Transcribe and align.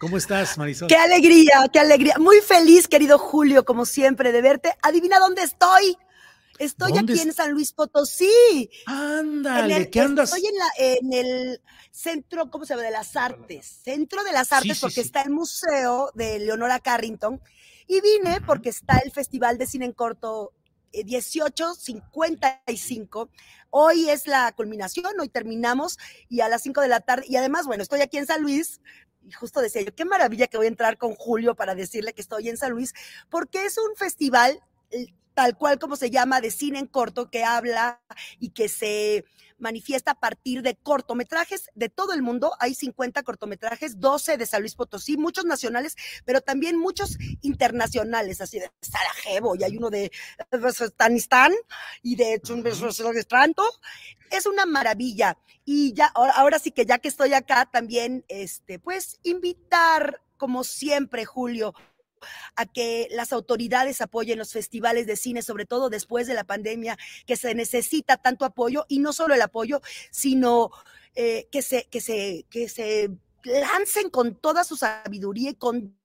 ¿Cómo 0.00 0.16
estás, 0.16 0.56
Marisol? 0.56 0.88
Qué 0.88 0.96
alegría, 0.96 1.68
qué 1.70 1.78
alegría. 1.78 2.14
Muy 2.18 2.40
feliz, 2.40 2.88
querido 2.88 3.18
Julio, 3.18 3.66
como 3.66 3.84
siempre, 3.84 4.32
de 4.32 4.40
verte. 4.40 4.74
Adivina 4.82 5.18
dónde 5.18 5.42
estoy. 5.42 5.98
Estoy 6.58 6.96
aquí 6.96 7.20
en 7.20 7.34
San 7.34 7.52
Luis 7.52 7.74
Potosí. 7.74 8.70
Ándale, 8.86 9.90
¿qué 9.90 10.00
andas? 10.00 10.32
Estoy 10.32 10.48
en, 10.48 10.56
la, 10.56 10.64
en, 10.78 11.12
el 11.12 11.60
centro, 11.90 12.50
¿cómo 12.50 12.64
se 12.64 12.72
llama? 12.72 12.84
De 12.84 12.92
las 12.92 13.14
artes. 13.14 13.80
Centro 13.84 14.24
de 14.24 14.32
las 14.32 14.52
artes, 14.52 14.80
porque 14.80 15.02
está 15.02 15.20
el 15.20 15.28
museo 15.28 16.10
de 16.14 16.38
Leonora 16.38 16.78
Carrington. 16.78 17.38
Y 17.86 18.00
vine 18.00 18.40
porque 18.46 18.70
está 18.70 19.02
el 19.04 19.12
Festival 19.12 19.58
de 19.58 19.66
Cine 19.66 19.84
en 19.84 19.92
Corto 19.92 20.54
1855. 20.94 23.22
Eh, 23.22 23.28
hoy 23.68 24.08
es 24.08 24.26
la 24.26 24.50
culminación, 24.52 25.20
hoy 25.20 25.28
terminamos 25.28 25.98
y 26.30 26.40
a 26.40 26.48
las 26.48 26.62
5 26.62 26.80
de 26.80 26.88
la 26.88 27.00
tarde, 27.00 27.26
y 27.28 27.36
además, 27.36 27.66
bueno, 27.66 27.82
estoy 27.82 28.00
aquí 28.00 28.16
en 28.16 28.24
San 28.26 28.40
Luis, 28.42 28.80
y 29.22 29.32
justo 29.32 29.60
decía 29.60 29.82
yo, 29.82 29.94
qué 29.94 30.04
maravilla 30.04 30.46
que 30.46 30.56
voy 30.56 30.66
a 30.66 30.70
entrar 30.70 30.98
con 30.98 31.14
Julio 31.14 31.54
para 31.54 31.74
decirle 31.74 32.12
que 32.12 32.22
estoy 32.22 32.48
en 32.48 32.56
San 32.56 32.72
Luis, 32.72 32.94
porque 33.28 33.64
es 33.64 33.78
un 33.78 33.96
festival 33.96 34.60
tal 35.34 35.56
cual 35.56 35.78
como 35.78 35.96
se 35.96 36.10
llama 36.10 36.40
de 36.40 36.50
cine 36.50 36.78
en 36.78 36.86
corto 36.86 37.30
que 37.30 37.44
habla 37.44 38.00
y 38.38 38.50
que 38.50 38.68
se 38.68 39.24
manifiesta 39.60 40.12
a 40.12 40.20
partir 40.20 40.62
de 40.62 40.74
cortometrajes 40.76 41.70
de 41.74 41.88
todo 41.88 42.12
el 42.12 42.22
mundo. 42.22 42.52
Hay 42.58 42.74
50 42.74 43.22
cortometrajes, 43.22 44.00
12 44.00 44.36
de 44.36 44.46
San 44.46 44.62
Luis 44.62 44.74
Potosí, 44.74 45.16
muchos 45.16 45.44
nacionales, 45.44 45.96
pero 46.24 46.40
también 46.40 46.78
muchos 46.78 47.18
internacionales, 47.42 48.40
así 48.40 48.58
de 48.58 48.70
Sarajevo, 48.80 49.54
y 49.56 49.64
hay 49.64 49.76
uno 49.76 49.90
de 49.90 50.10
Afganistán 50.50 51.52
y 52.02 52.16
de 52.16 52.40
Tranto. 53.28 53.62
Es 54.30 54.46
una 54.46 54.66
maravilla. 54.66 55.36
Y 55.64 55.92
ya, 55.92 56.06
ahora 56.06 56.58
sí 56.58 56.70
que 56.70 56.86
ya 56.86 56.98
que 56.98 57.08
estoy 57.08 57.34
acá, 57.34 57.68
también, 57.70 58.24
este, 58.28 58.78
pues, 58.78 59.18
invitar, 59.22 60.22
como 60.36 60.64
siempre, 60.64 61.26
Julio, 61.26 61.74
a 62.56 62.66
que 62.66 63.08
las 63.10 63.32
autoridades 63.32 64.00
apoyen 64.00 64.38
los 64.38 64.52
festivales 64.52 65.06
de 65.06 65.16
cine, 65.16 65.42
sobre 65.42 65.66
todo 65.66 65.90
después 65.90 66.26
de 66.26 66.34
la 66.34 66.44
pandemia, 66.44 66.98
que 67.26 67.36
se 67.36 67.54
necesita 67.54 68.16
tanto 68.16 68.44
apoyo 68.44 68.84
y 68.88 68.98
no 68.98 69.12
solo 69.12 69.34
el 69.34 69.42
apoyo, 69.42 69.80
sino 70.10 70.70
eh, 71.14 71.48
que, 71.50 71.62
se, 71.62 71.84
que, 71.84 72.00
se, 72.00 72.46
que 72.50 72.68
se 72.68 73.10
lancen 73.44 74.10
con 74.10 74.34
toda 74.34 74.64
su 74.64 74.76
sabiduría 74.76 75.50
y 75.50 75.54
con 75.54 75.96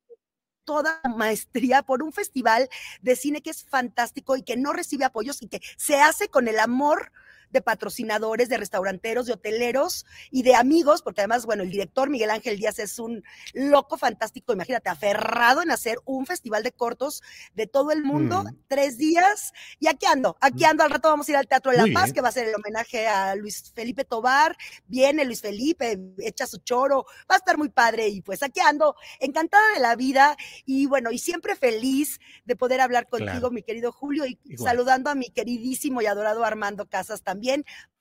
toda 0.64 1.00
maestría 1.16 1.84
por 1.84 2.04
un 2.04 2.12
festival 2.12 2.70
de 3.02 3.16
cine 3.16 3.42
que 3.42 3.52
es 3.52 3.64
fantástico 3.64 4.36
y 4.36 4.44
que 4.44 4.58
no 4.58 4.74
recibe 4.74 5.06
apoyos 5.06 5.42
y 5.42 5.48
que 5.48 5.62
se 5.78 6.02
hace 6.02 6.28
con 6.28 6.48
el 6.48 6.60
amor 6.60 7.12
de 7.52 7.62
patrocinadores, 7.62 8.50
de 8.50 8.58
restauranteros, 8.58 9.26
de 9.26 9.34
hoteleros 9.34 10.06
y 10.32 10.44
de 10.44 10.56
amigos, 10.56 11.02
porque 11.02 11.22
además, 11.22 11.46
bueno, 11.46 11.64
el 11.64 11.72
director 11.72 12.10
Miguel 12.10 12.30
Ángel 12.30 12.58
Díaz 12.58 12.80
es 12.80 13.00
un 13.00 13.24
loco 13.54 13.98
fantástico, 13.98 14.54
imagínate, 14.54 14.90
aferrado 14.90 15.62
en 15.62 15.72
hacer 15.72 15.98
un 16.06 16.26
festival 16.26 16.64
de 16.64 16.72
cortos 16.72 17.22
de 17.54 17.68
todo 17.68 17.92
el 17.92 18.04
mundo, 18.04 18.44
mm. 18.44 18.58
tres 18.68 18.98
días, 18.98 19.54
y 19.80 19.88
aquí 19.88 20.06
ando, 20.06 20.38
aquí 20.42 20.64
mm. 20.64 20.68
ando, 20.68 20.84
al 20.84 20.90
rato 20.92 21.10
vamos 21.10 21.28
a 21.28 21.32
ir 21.32 21.38
al 21.38 21.48
Teatro 21.48 21.72
de 21.72 21.78
La 21.78 21.94
Paz, 21.94 22.12
que 22.12 22.22
va 22.22 22.30
a 22.30 22.34
ser 22.34 22.48
el 22.48 22.56
homenaje 22.56 23.08
a 23.08 23.36
Luis 23.36 23.72
Felipe 23.74 24.06
Tobar, 24.06 24.58
viene 24.88 25.26
Luis 25.26 25.42
Felipe, 25.42 26.00
echa 26.20 26.48
su 26.48 26.58
choro, 26.58 27.06
va 27.30 27.36
a 27.36 27.38
estar 27.38 27.58
muy 27.58 27.70
padre, 27.70 28.10
y 28.10 28.22
pues 28.22 28.44
aquí 28.44 28.60
ando, 28.60 28.96
encantada 29.20 29.74
de 29.74 29.80
la 29.80 29.96
vida, 29.96 30.36
y 30.66 30.88
bueno, 30.88 31.12
y 31.12 31.20
siempre 31.20 31.56
feliz 31.56 32.20
de 32.44 32.56
poder 32.56 32.82
hablar 32.82 33.08
contigo, 33.08 33.52
mi 33.52 33.64
querido 33.64 33.92
Julio, 33.92 34.26
y 34.26 34.40
saludando 34.58 35.10
a 35.10 35.16
mi 35.16 35.30
queridísimo 35.30 36.02
y 36.02 36.06
adorado 36.06 36.44
Armando 36.44 36.88
Casas 36.88 37.22
también 37.22 37.35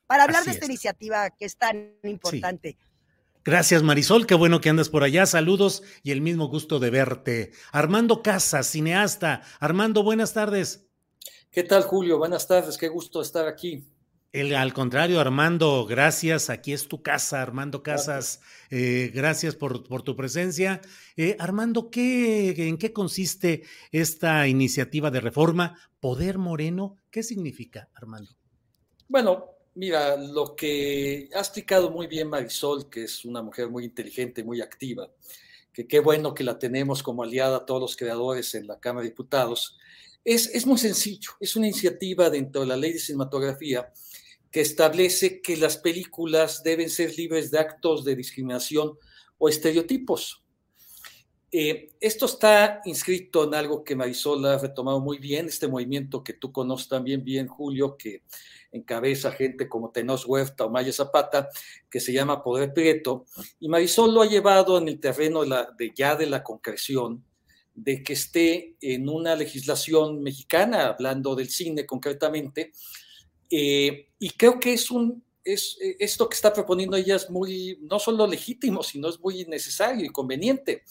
para 0.06 0.24
hablar 0.24 0.44
de 0.44 0.52
esta 0.52 0.66
iniciativa 0.66 1.30
que 1.30 1.44
es 1.44 1.56
tan 1.56 1.94
importante. 2.02 2.76
Gracias, 3.44 3.82
Marisol. 3.82 4.26
Qué 4.26 4.34
bueno 4.34 4.60
que 4.60 4.70
andas 4.70 4.88
por 4.88 5.04
allá. 5.04 5.26
Saludos 5.26 5.82
y 6.02 6.12
el 6.12 6.22
mismo 6.22 6.48
gusto 6.48 6.78
de 6.78 6.88
verte. 6.88 7.52
Armando 7.72 8.22
Casas, 8.22 8.66
cineasta. 8.68 9.42
Armando, 9.60 10.02
buenas 10.02 10.32
tardes. 10.32 10.86
¿Qué 11.50 11.62
tal, 11.62 11.82
Julio? 11.82 12.16
Buenas 12.16 12.48
tardes. 12.48 12.78
Qué 12.78 12.88
gusto 12.88 13.20
estar 13.20 13.46
aquí. 13.46 13.86
El, 14.32 14.54
al 14.56 14.72
contrario, 14.72 15.20
Armando, 15.20 15.86
gracias. 15.86 16.50
Aquí 16.50 16.72
es 16.72 16.88
tu 16.88 17.02
casa, 17.02 17.40
Armando 17.40 17.82
Casas. 17.82 18.40
Gracias, 18.70 19.54
eh, 19.54 19.56
por, 19.56 19.86
por, 19.86 20.02
tu 20.02 20.16
presencia. 20.16 20.80
Eh, 21.16 21.36
Armando, 21.38 21.90
¿qué, 21.90 22.66
¿en 22.66 22.76
qué 22.76 22.92
consiste 22.92 23.62
esta 23.92 24.48
iniciativa 24.48 25.12
de 25.12 25.20
reforma? 25.20 25.78
Poder 26.00 26.38
Moreno, 26.38 26.96
¿qué 27.10 27.22
significa, 27.22 27.88
Armando? 27.94 28.32
Bueno, 29.14 29.58
mira, 29.76 30.16
lo 30.16 30.56
que 30.56 31.28
ha 31.36 31.38
explicado 31.38 31.88
muy 31.88 32.08
bien 32.08 32.28
Marisol, 32.28 32.90
que 32.90 33.04
es 33.04 33.24
una 33.24 33.42
mujer 33.42 33.70
muy 33.70 33.84
inteligente, 33.84 34.42
muy 34.42 34.60
activa, 34.60 35.08
que 35.72 35.86
qué 35.86 36.00
bueno 36.00 36.34
que 36.34 36.42
la 36.42 36.58
tenemos 36.58 37.00
como 37.00 37.22
aliada 37.22 37.58
a 37.58 37.64
todos 37.64 37.80
los 37.80 37.96
creadores 37.96 38.56
en 38.56 38.66
la 38.66 38.80
Cámara 38.80 39.04
de 39.04 39.10
Diputados, 39.10 39.78
es, 40.24 40.48
es 40.52 40.66
muy 40.66 40.78
sencillo, 40.78 41.30
es 41.38 41.54
una 41.54 41.68
iniciativa 41.68 42.28
dentro 42.28 42.62
de 42.62 42.66
la 42.66 42.76
ley 42.76 42.94
de 42.94 42.98
cinematografía 42.98 43.92
que 44.50 44.62
establece 44.62 45.40
que 45.40 45.58
las 45.58 45.76
películas 45.76 46.64
deben 46.64 46.90
ser 46.90 47.16
libres 47.16 47.52
de 47.52 47.60
actos 47.60 48.04
de 48.04 48.16
discriminación 48.16 48.98
o 49.38 49.48
estereotipos. 49.48 50.43
Eh, 51.56 51.90
esto 52.00 52.26
está 52.26 52.80
inscrito 52.84 53.44
en 53.44 53.54
algo 53.54 53.84
que 53.84 53.94
Marisol 53.94 54.44
ha 54.44 54.58
retomado 54.58 54.98
muy 54.98 55.18
bien, 55.18 55.46
este 55.46 55.68
movimiento 55.68 56.24
que 56.24 56.32
tú 56.32 56.50
conoces 56.50 56.88
también 56.88 57.22
bien, 57.22 57.46
Julio, 57.46 57.96
que 57.96 58.24
encabeza 58.72 59.30
gente 59.30 59.68
como 59.68 59.92
Tenos 59.92 60.26
Huerta 60.26 60.64
o 60.64 60.70
Maya 60.70 60.92
Zapata, 60.92 61.48
que 61.88 62.00
se 62.00 62.12
llama 62.12 62.42
Poder 62.42 62.74
Prieto, 62.74 63.26
y 63.60 63.68
Marisol 63.68 64.12
lo 64.12 64.22
ha 64.22 64.26
llevado 64.26 64.78
en 64.78 64.88
el 64.88 64.98
terreno 64.98 65.42
de, 65.42 65.48
la, 65.48 65.68
de 65.78 65.92
ya 65.94 66.16
de 66.16 66.26
la 66.26 66.42
concreción, 66.42 67.24
de 67.72 68.02
que 68.02 68.14
esté 68.14 68.74
en 68.80 69.08
una 69.08 69.36
legislación 69.36 70.24
mexicana, 70.24 70.88
hablando 70.88 71.36
del 71.36 71.50
cine 71.50 71.86
concretamente, 71.86 72.72
eh, 73.48 74.08
y 74.18 74.30
creo 74.30 74.58
que 74.58 74.72
es 74.72 74.90
un, 74.90 75.22
es, 75.44 75.78
esto 76.00 76.28
que 76.28 76.34
está 76.34 76.52
proponiendo 76.52 76.96
ella 76.96 77.14
es 77.14 77.30
muy, 77.30 77.78
no 77.82 78.00
solo 78.00 78.26
legítimo, 78.26 78.82
sino 78.82 79.08
es 79.08 79.20
muy 79.20 79.44
necesario 79.44 80.04
y 80.04 80.08
conveniente. 80.08 80.82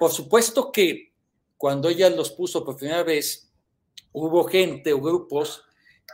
Por 0.00 0.10
supuesto 0.10 0.72
que 0.72 1.12
cuando 1.58 1.90
ella 1.90 2.08
los 2.08 2.30
puso 2.30 2.64
por 2.64 2.78
primera 2.78 3.02
vez, 3.02 3.52
hubo 4.12 4.44
gente 4.44 4.94
o 4.94 5.00
grupos 5.02 5.62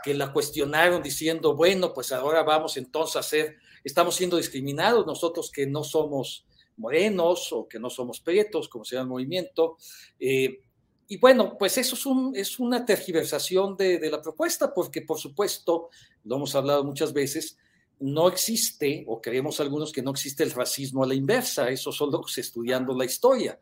que 0.02 0.12
la 0.12 0.32
cuestionaron 0.32 1.04
diciendo, 1.04 1.54
bueno, 1.54 1.94
pues 1.94 2.10
ahora 2.10 2.42
vamos 2.42 2.76
entonces 2.76 3.14
a 3.14 3.22
ser, 3.22 3.58
estamos 3.84 4.16
siendo 4.16 4.38
discriminados 4.38 5.06
nosotros 5.06 5.52
que 5.52 5.68
no 5.68 5.84
somos 5.84 6.44
morenos 6.78 7.52
o 7.52 7.68
que 7.68 7.78
no 7.78 7.88
somos 7.88 8.18
prietos, 8.18 8.68
como 8.68 8.84
se 8.84 8.96
llama 8.96 9.04
el 9.04 9.10
movimiento. 9.10 9.76
Eh, 10.18 10.62
y 11.06 11.18
bueno, 11.18 11.56
pues 11.56 11.78
eso 11.78 11.94
es, 11.94 12.06
un, 12.06 12.34
es 12.34 12.58
una 12.58 12.84
tergiversación 12.84 13.76
de, 13.76 14.10
la 14.10 14.20
propuesta, 14.20 14.74
porque 14.74 15.02
por 15.02 15.20
supuesto, 15.20 15.90
lo 16.24 16.34
hemos 16.34 16.56
hablado 16.56 16.82
muchas 16.82 17.12
veces, 17.12 17.56
no 18.00 18.28
existe, 18.28 19.04
o 19.06 19.20
creemos 19.20 19.60
algunos 19.60 19.92
que 19.92 20.02
no 20.02 20.10
existe 20.10 20.42
el 20.42 20.50
racismo 20.50 21.04
a 21.04 21.06
la 21.06 21.14
inversa, 21.14 21.70
eso 21.70 21.92
solo 21.92 22.24
estudiando 22.36 22.94
la 22.94 23.04
historia. 23.04 23.58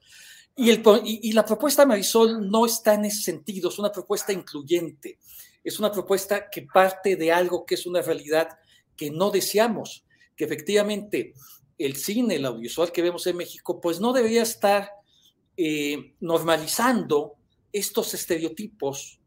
Y, 0.56 1.32
la 1.32 1.44
propuesta 1.44 1.82
de 1.82 1.86
Marisol 1.86 2.48
no 2.48 2.64
está 2.64 2.94
en 2.94 3.06
ese 3.06 3.22
sentido, 3.22 3.68
es 3.68 3.78
una 3.78 3.90
propuesta 3.90 4.32
incluyente, 4.32 5.18
es 5.62 5.78
una 5.78 5.90
propuesta 5.90 6.48
que 6.48 6.62
parte 6.62 7.16
de 7.16 7.32
algo 7.32 7.66
que 7.66 7.74
es 7.74 7.86
una 7.86 8.02
realidad 8.02 8.48
que 8.96 9.10
no 9.10 9.30
deseamos, 9.30 10.04
que 10.36 10.44
efectivamente 10.44 11.34
el 11.76 11.96
cine, 11.96 12.36
el 12.36 12.46
audiovisual 12.46 12.92
que 12.92 13.02
vemos 13.02 13.26
en 13.26 13.36
México, 13.36 13.80
pues 13.80 14.00
no 14.00 14.12
debería 14.12 14.42
estar 14.42 14.90
eh, 15.56 16.14
normalizando 16.20 17.34
estos 17.72 18.14
estereotipos 18.14 19.20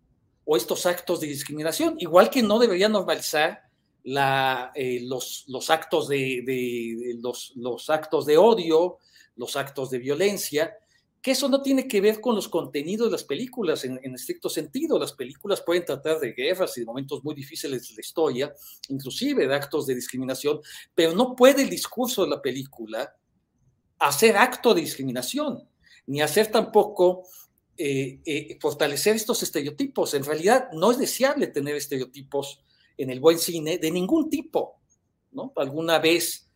o 0.45 0.55
estos 0.55 0.85
actos 0.85 1.19
de 1.19 1.27
discriminación, 1.27 1.95
igual 1.99 2.29
que 2.29 2.41
no 2.41 2.57
debería 2.57 2.87
normalizar 2.87 3.66
la, 4.07 4.71
eh, 4.73 5.01
los, 5.03 5.45
actos 5.69 6.07
de, 6.07 7.19
los, 7.21 7.89
actos 7.89 8.25
de 8.25 8.37
odio, 8.37 8.99
los 9.35 9.57
actos 9.57 9.89
de 9.89 9.99
violencia, 9.99 10.77
que 11.21 11.31
eso 11.31 11.49
no 11.49 11.61
tiene 11.61 11.89
que 11.89 11.99
ver 11.99 12.21
con 12.21 12.33
los 12.33 12.47
contenidos 12.47 13.07
de 13.07 13.11
las 13.11 13.25
películas 13.25 13.83
en, 13.83 13.99
estricto 14.15 14.49
sentido. 14.49 14.97
Las 14.97 15.11
películas 15.11 15.61
pueden 15.61 15.83
tratar 15.83 16.21
de 16.21 16.31
guerras 16.31 16.77
y 16.77 16.81
de 16.81 16.85
momentos 16.85 17.21
muy 17.21 17.35
difíciles 17.35 17.89
de 17.89 17.95
la 17.95 17.99
historia, 17.99 18.53
inclusive 18.87 19.45
de 19.45 19.53
actos 19.53 19.85
de 19.85 19.95
discriminación, 19.95 20.61
pero 20.95 21.13
no 21.13 21.35
puede 21.35 21.63
el 21.63 21.69
discurso 21.69 22.23
de 22.23 22.29
la 22.29 22.41
película 22.41 23.13
hacer 23.99 24.37
acto 24.37 24.73
de 24.73 24.81
discriminación, 24.81 25.67
ni 26.05 26.21
hacer 26.21 26.47
tampoco 26.47 27.23
eh, 27.75 28.21
eh, 28.25 28.57
fortalecer 28.61 29.17
estos 29.17 29.43
estereotipos. 29.43 30.13
En 30.13 30.23
realidad 30.23 30.69
no 30.71 30.91
es 30.91 30.97
deseable 30.97 31.47
tener 31.47 31.75
estereotipos 31.75 32.61
en 32.97 33.09
el 33.09 33.19
buen 33.19 33.39
cine 33.39 33.77
de 33.77 33.91
ningún 33.91 34.29
tipo. 34.29 34.81
¿no? 35.31 35.53
Alguna 35.55 35.99
vez 35.99 36.49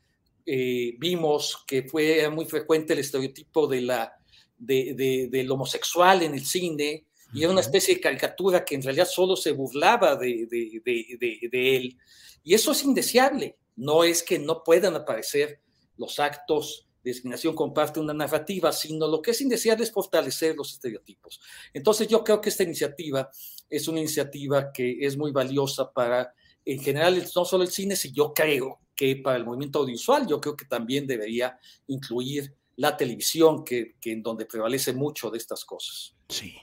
eh, 0.46 0.96
vimos 0.98 1.64
que 1.68 1.84
fue 1.84 2.28
muy 2.30 2.46
frecuente 2.46 2.94
el 2.94 3.00
estereotipo 3.00 3.68
de 3.68 3.82
la, 3.82 4.14
de, 4.58 5.30
del 5.32 5.52
homosexual 5.52 6.24
en 6.24 6.34
el 6.34 6.46
cine 6.46 7.06
y 7.34 7.44
era 7.44 7.52
una 7.52 7.62
especie 7.62 7.96
de 7.96 8.02
caricatura 8.02 8.66
que 8.66 8.76
en 8.76 8.84
realidad 8.84 9.08
solo 9.08 9.36
se 9.36 9.52
burlaba 9.52 10.16
de, 10.16 10.48
de 10.50 11.76
él. 11.78 11.98
Y 12.44 12.54
eso 12.54 12.72
es 12.72 12.84
indeseable. 12.84 13.58
No 13.76 14.04
es 14.04 14.22
que 14.22 14.38
no 14.38 14.64
puedan 14.64 14.96
aparecer 14.96 15.62
los 15.98 16.20
actos 16.20 16.88
de 17.04 17.12
discriminación 17.12 17.56
comparte 17.56 18.00
una 18.00 18.14
narrativa, 18.14 18.72
sino 18.72 19.08
lo 19.08 19.22
que 19.22 19.32
es 19.32 19.42
indeseable 19.42 19.84
es 19.84 19.92
fortalecer 19.92 20.56
los 20.56 20.74
estereotipos. 20.74 21.40
Entonces 21.74 22.08
yo 22.08 22.24
creo 22.24 22.42
que 22.42 22.50
esta 22.50 22.64
iniciativa 22.64 23.30
es 23.72 23.88
una 23.88 24.00
iniciativa 24.00 24.72
que 24.72 24.98
es 25.00 25.18
muy 25.18 25.32
valiosa 25.32 25.92
para, 25.92 26.34
en 26.66 26.80
general, 26.80 27.24
no 27.36 27.46
solo 27.46 27.64
el 27.64 27.72
cine, 27.72 27.96
sino 27.96 28.14
yo 28.14 28.34
creo 28.34 28.82
que 28.96 29.16
para 29.16 29.38
el 29.38 29.46
movimiento 29.46 29.80
audiovisual, 29.80 30.28
yo 30.28 30.40
creo 30.40 30.56
que 30.56 30.66
también 30.66 31.08
debería 31.08 31.58
incluir 31.88 32.54
la 32.76 32.96
televisión, 32.96 33.64
que, 33.64 33.96
que 34.00 34.12
en 34.12 34.22
donde 34.22 34.46
prevalece 34.46 34.94
mucho 34.94 35.32
de 35.32 35.38
estas 35.38 35.66
cosas. 35.66 36.16
Sí. 36.30 36.56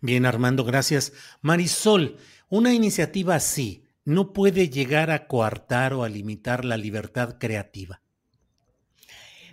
Bien, 0.00 0.26
Armando, 0.26 0.64
gracias. 0.64 1.12
Marisol, 1.42 2.16
una 2.48 2.74
iniciativa 2.74 3.36
así 3.36 3.84
no 4.04 4.32
puede 4.32 4.68
llegar 4.68 5.10
a 5.10 5.26
coartar 5.26 5.92
o 5.94 6.02
a 6.02 6.08
limitar 6.08 6.64
la 6.64 6.76
libertad 6.76 7.38
creativa. 7.38 8.02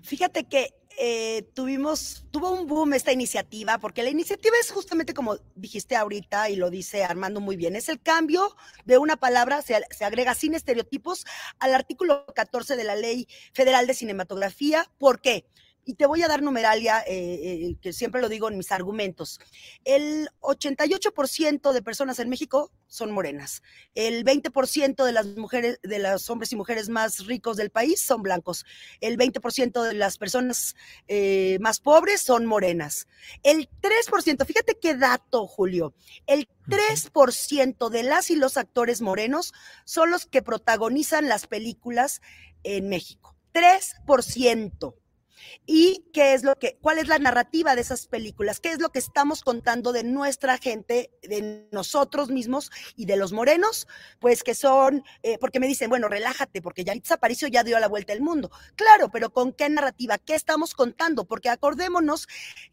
Fíjate 0.04 0.46
que 0.46 0.74
eh, 0.98 1.44
tuvimos, 1.54 2.26
tuvo 2.32 2.52
un 2.52 2.68
boom 2.68 2.94
esta 2.94 3.12
iniciativa, 3.12 3.78
porque 3.78 4.04
la 4.04 4.10
iniciativa 4.10 4.56
es 4.60 4.72
justamente 4.72 5.14
como 5.14 5.38
dijiste 5.56 5.96
ahorita 5.96 6.50
y 6.50 6.56
lo 6.56 6.70
dice 6.70 7.04
Armando 7.04 7.40
muy 7.40 7.56
bien, 7.56 7.76
es 7.76 7.90
el 7.90 8.02
cambio 8.02 8.56
de 8.86 8.98
una 8.98 9.18
palabra, 9.18 9.62
se, 9.62 9.76
se 9.92 10.06
agrega 10.06 10.34
sin 10.36 10.54
estereotipos 10.54 11.26
al 11.60 11.74
artículo 11.74 12.26
14 12.34 12.76
de 12.76 12.84
la 12.84 12.96
Ley 12.96 13.28
Federal 13.54 13.88
de 13.88 13.94
Cinematografía. 13.94 14.90
¿Por 14.98 15.22
qué? 15.22 15.46
Y 15.86 15.96
te 15.96 16.06
voy 16.06 16.22
a 16.22 16.28
dar 16.28 16.42
numeralia, 16.42 17.02
eh, 17.02 17.40
eh, 17.44 17.76
que 17.82 17.94
siempre 17.94 18.22
lo 18.22 18.30
digo 18.30 18.50
en 18.50 18.58
mis 18.58 18.72
argumentos. 18.72 19.40
El 19.84 20.30
88% 20.40 21.74
de 21.74 21.82
personas 21.82 22.20
en 22.20 22.30
México 22.30 22.72
son 22.88 23.12
morenas. 23.12 23.62
El 23.96 24.24
20% 24.24 25.04
de 25.04 25.12
las 25.12 25.26
mujeres, 25.26 25.80
de 25.84 26.00
los 26.00 26.30
hombres 26.30 26.52
y 26.54 26.56
mujeres 26.56 26.90
más 26.90 27.26
ricos 27.26 27.58
del 27.58 27.70
país 27.70 28.02
son 28.02 28.22
blancos. 28.22 28.66
El 29.02 29.18
20% 29.18 29.84
de 29.84 29.94
las 29.94 30.18
personas 30.18 30.76
eh, 31.08 31.58
más 31.60 31.80
pobres 31.80 32.22
son 32.22 32.46
morenas. 32.46 33.08
El 33.44 33.70
3%, 33.82 34.46
fíjate 34.46 34.78
qué 34.80 34.96
dato, 34.96 35.48
Julio. 35.48 35.94
El 36.28 36.48
3% 36.68 37.90
de 37.90 38.04
las 38.04 38.30
y 38.30 38.36
los 38.36 38.58
actores 38.58 39.02
morenos 39.02 39.54
son 39.86 40.12
los 40.12 40.26
que 40.26 40.42
protagonizan 40.42 41.28
las 41.28 41.48
películas 41.48 42.22
en 42.64 42.88
México. 42.88 43.36
3% 43.54 45.03
y 45.66 46.06
qué 46.14 46.34
es 46.34 46.44
lo 46.44 46.56
que, 46.56 46.78
cuál 46.82 46.98
es 46.98 47.08
la 47.08 47.20
narrativa 47.20 47.76
de 47.76 47.82
esas 47.82 48.08
películas, 48.08 48.60
qué 48.60 48.72
es 48.72 48.80
lo 48.80 48.90
que 48.90 49.00
estamos 49.00 49.42
contando 49.44 49.92
de 49.92 50.04
nuestra 50.04 50.58
gente, 50.58 51.12
de 51.22 51.68
nosotros 51.72 52.30
mismos 52.30 52.72
y 52.96 53.06
de 53.06 53.18
los 53.18 53.32
morenos, 53.32 53.88
pues 54.20 54.44
que 54.44 54.56
son, 54.56 55.04
eh, 55.24 55.38
porque 55.40 55.60
me 55.60 55.68
dicen, 55.68 55.90
bueno, 55.90 56.08
relájate, 56.08 56.62
porque 56.62 56.84
Yaritza 56.84 57.16
Aparicio 57.16 57.48
ya 57.48 57.64
dio 57.64 57.80
la 57.80 57.88
vuelta 57.88 58.14
al 58.14 58.22
mundo. 58.22 58.52
Claro, 58.76 59.10
pero 59.10 59.32
¿con 59.32 59.54
qué 59.54 59.70
narrativa? 59.70 60.18
¿Qué 60.18 60.36
estamos 60.36 60.74
contando? 60.74 61.26
Porque 61.26 61.50
acordémonos 61.50 62.28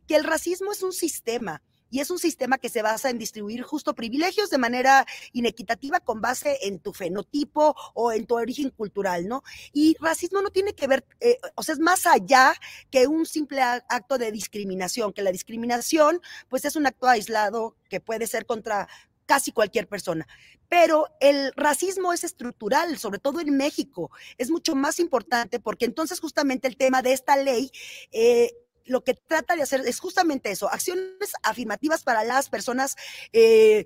que 0.07 0.17
el 0.17 0.25
racismo 0.25 0.73
es 0.73 0.83
un 0.83 0.93
sistema 0.93 1.63
y 1.91 2.01
es 2.01 2.11
un 2.11 2.19
sistema 2.19 2.59
que 2.59 2.69
se 2.69 2.83
basa 2.83 3.11
en 3.11 3.19
distribuir 3.19 3.63
justo 3.63 3.95
privilegios 3.95 4.51
de 4.51 4.59
manera 4.59 5.07
inequitativa 5.33 6.01
con 6.01 6.21
base 6.21 6.59
en 6.63 6.79
tu 6.79 6.93
fenotipo 6.93 7.75
o 7.95 8.13
en 8.13 8.27
tu 8.27 8.37
origen 8.37 8.71
cultural, 8.71 9.29
¿no? 9.29 9.43
Y 9.73 9.97
racismo 10.01 10.41
no 10.43 10.51
tiene 10.51 10.75
que 10.75 10.87
ver, 10.87 11.05
eh, 11.21 11.39
o 11.57 11.63
sea, 11.63 11.75
es 11.75 11.81
más 11.81 12.07
allá 12.07 12.55
que 12.91 13.07
un 13.07 13.27
simple 13.27 13.63
acto 13.63 14.19
de 14.19 14.33
discriminación, 14.33 15.13
que 15.13 15.23
la 15.23 15.33
discriminación 15.33 16.21
pues 16.49 16.65
es 16.65 16.77
un 16.77 16.87
acto 16.87 17.09
aislado 17.09 17.77
que 17.89 18.01
puede 18.01 18.27
ser 18.27 18.47
contra 18.47 18.89
casi 19.27 19.53
cualquier 19.53 19.87
persona. 19.87 20.27
Pero 20.69 21.07
el 21.21 21.53
racismo 21.55 22.13
es 22.13 22.25
estructural, 22.25 22.99
sobre 22.99 23.21
todo 23.21 23.41
en 23.41 23.57
México. 23.57 24.11
Es 24.39 24.51
mucho 24.51 24.75
más 24.75 24.99
importante 24.99 25.61
porque 25.61 25.85
entonces 25.85 26.19
justamente 26.21 26.67
el 26.67 26.77
tema 26.77 27.01
de 27.03 27.13
esta 27.13 27.37
ley 27.37 27.71
eh, 28.11 28.51
lo 28.85 29.03
que 29.03 29.15
trata 29.15 29.57
de 29.57 29.63
hacer 29.63 29.81
es 29.87 30.01
justamente 30.01 30.51
eso, 30.51 30.71
acciones 30.71 31.33
afirmativas 31.43 32.03
para 32.03 32.25
las 32.25 32.49
personas 32.49 32.97
eh, 33.33 33.85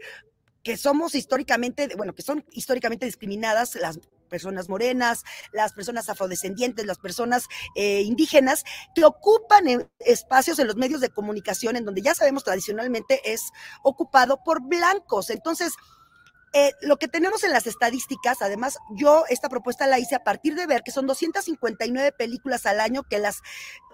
que 0.62 0.76
somos 0.76 1.14
históricamente, 1.14 1.94
bueno, 1.96 2.14
que 2.14 2.22
son 2.22 2.44
históricamente 2.50 3.06
discriminadas, 3.06 3.74
las 3.76 4.00
personas 4.30 4.68
morenas, 4.68 5.22
las 5.52 5.74
personas 5.74 6.08
afrodescendientes, 6.08 6.86
las 6.86 6.98
personas 6.98 7.46
eh, 7.76 8.00
indígenas, 8.00 8.64
que 8.94 9.04
ocupan 9.04 9.88
espacios 10.00 10.58
en 10.58 10.66
los 10.66 10.76
medios 10.76 11.00
de 11.00 11.10
comunicación 11.10 11.76
en 11.76 11.84
donde 11.84 12.02
ya 12.02 12.14
sabemos 12.14 12.42
tradicionalmente 12.42 13.20
es 13.30 13.52
ocupado 13.82 14.42
por 14.42 14.62
blancos. 14.62 15.30
Entonces, 15.30 15.74
eh, 16.56 16.72
lo 16.82 16.98
que 16.98 17.08
tenemos 17.08 17.42
en 17.42 17.50
las 17.50 17.66
estadísticas, 17.66 18.40
además, 18.40 18.78
yo 18.90 19.24
esta 19.28 19.48
propuesta 19.48 19.88
la 19.88 19.98
hice 19.98 20.14
a 20.14 20.22
partir 20.22 20.54
de 20.54 20.68
ver 20.68 20.82
que 20.84 20.92
son 20.92 21.04
259 21.04 22.12
películas 22.12 22.64
al 22.64 22.78
año 22.78 23.02
que 23.02 23.18
las 23.18 23.42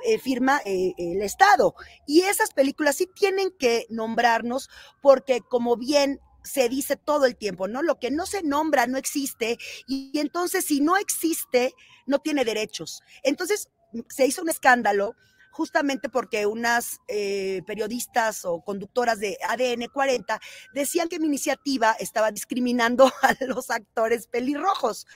eh, 0.04 0.18
firma 0.18 0.60
eh, 0.66 0.92
el 0.98 1.22
Estado. 1.22 1.74
Y 2.06 2.20
esas 2.20 2.52
películas 2.52 2.96
sí 2.96 3.06
tienen 3.06 3.50
que 3.58 3.86
nombrarnos 3.88 4.68
porque 5.00 5.40
como 5.40 5.78
bien 5.78 6.20
se 6.44 6.68
dice 6.68 6.96
todo 6.96 7.24
el 7.24 7.36
tiempo, 7.36 7.66
¿no? 7.66 7.82
Lo 7.82 7.98
que 7.98 8.10
no 8.10 8.26
se 8.26 8.42
nombra 8.42 8.86
no 8.86 8.98
existe 8.98 9.56
y, 9.86 10.18
entonces 10.18 10.66
si 10.66 10.82
no 10.82 10.98
existe, 10.98 11.74
no 12.04 12.18
tiene 12.18 12.44
derechos. 12.44 13.02
Entonces 13.22 13.70
se 14.08 14.26
hizo 14.26 14.42
un 14.42 14.50
escándalo 14.50 15.16
justamente 15.50 16.08
porque 16.08 16.46
unas 16.46 17.00
eh, 17.08 17.62
periodistas 17.66 18.44
o 18.44 18.60
conductoras 18.60 19.18
de 19.20 19.36
ADN 19.48 19.88
40 19.92 20.40
decían 20.72 21.08
que 21.08 21.18
mi 21.18 21.26
iniciativa 21.26 21.92
estaba 21.98 22.30
discriminando 22.30 23.10
a 23.22 23.36
los 23.44 23.70
actores 23.70 24.26
pelirrojos. 24.26 25.06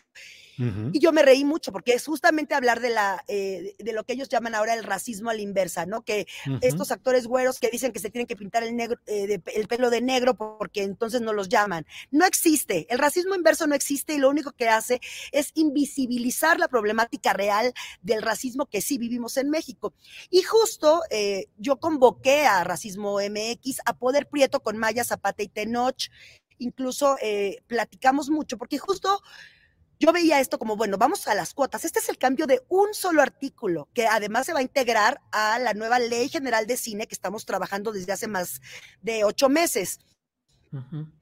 Y 0.56 1.00
yo 1.00 1.12
me 1.12 1.23
reí 1.23 1.44
mucho 1.44 1.73
porque 1.73 1.94
es 1.94 2.06
justamente 2.06 2.54
hablar 2.54 2.80
de, 2.80 2.90
la, 2.90 3.25
eh, 3.26 3.75
de 3.78 3.92
lo 3.92 4.04
que 4.04 4.12
ellos 4.12 4.28
llaman 4.28 4.54
ahora 4.54 4.75
el 4.75 4.85
racismo 4.85 5.30
a 5.30 5.35
la 5.35 5.40
inversa, 5.40 5.87
¿no? 5.87 6.02
Que 6.02 6.26
estos 6.61 6.92
actores 6.92 7.26
güeros 7.26 7.59
que 7.59 7.71
dicen 7.71 7.92
que 7.92 7.99
se 7.99 8.11
tienen 8.11 8.26
que 8.26 8.37
pintar 8.37 8.62
el, 8.62 8.76
negro, 8.76 9.00
eh, 9.06 9.40
el 9.54 9.68
pelo 9.68 9.90
de 9.90 10.00
negro 10.00 10.35
porque 10.35 10.83
entonces 10.83 11.21
no 11.21 11.33
los 11.33 11.49
llaman. 11.49 11.87
No 12.11 12.25
existe. 12.25 12.87
El 12.88 12.99
racismo 12.99 13.35
inverso 13.35 13.66
no 13.66 13.75
existe 13.75 14.14
y 14.14 14.18
lo 14.18 14.30
único 14.30 14.52
que 14.52 14.68
hace 14.68 15.00
es 15.33 15.50
invisibilizar 15.54 16.61
la 16.61 16.68
problemática 16.68 17.33
real 17.33 17.73
del 18.02 18.23
racismo 18.23 18.66
que 18.66 18.80
sí 18.80 18.99
vivimos 18.99 19.37
en 19.37 19.50
México. 19.50 19.94
Y 20.30 20.42
justo 20.42 21.02
eh, 21.11 21.47
yo 21.59 21.78
convoqué 21.78 22.47
a 22.47 22.62
Racismo 22.62 23.18
MX, 23.18 23.80
a 23.85 23.97
Poder 23.97 24.28
Prieto 24.28 24.61
con 24.61 24.76
Maya 24.76 25.04
Zapata 25.04 25.42
y 25.42 25.49
Tenoch 25.49 26.11
incluso 26.59 27.16
platicamos 27.66 28.30
mucho, 28.30 28.56
porque 28.56 28.78
justo 28.78 29.21
yo 29.99 30.13
veía 30.13 30.41
esto 30.41 30.59
como, 30.59 30.77
bueno, 30.77 30.99
vamos 30.99 31.27
a 31.29 31.35
las 31.35 31.55
cuotas. 31.55 31.85
Este 31.85 31.99
es 31.99 32.09
el 32.09 32.19
cambio 32.19 32.47
de 32.47 32.63
un 32.69 32.95
solo 32.95 33.23
artículo 33.23 33.89
que 33.95 34.07
además 34.07 34.47
se 34.47 34.53
va 34.53 34.61
a 34.61 34.63
integrar 34.63 35.21
a 35.33 35.59
la 35.59 35.75
nueva 35.75 35.99
ley 35.99 36.29
general 36.29 36.67
de 36.67 36.77
cine 36.77 37.07
que 37.07 37.15
estamos 37.15 37.47
trabajando 37.47 37.93
desde 37.93 38.13
hace 38.13 38.29
más 38.29 38.61
de 39.03 39.25
ocho 39.25 39.49
meses. 39.49 40.01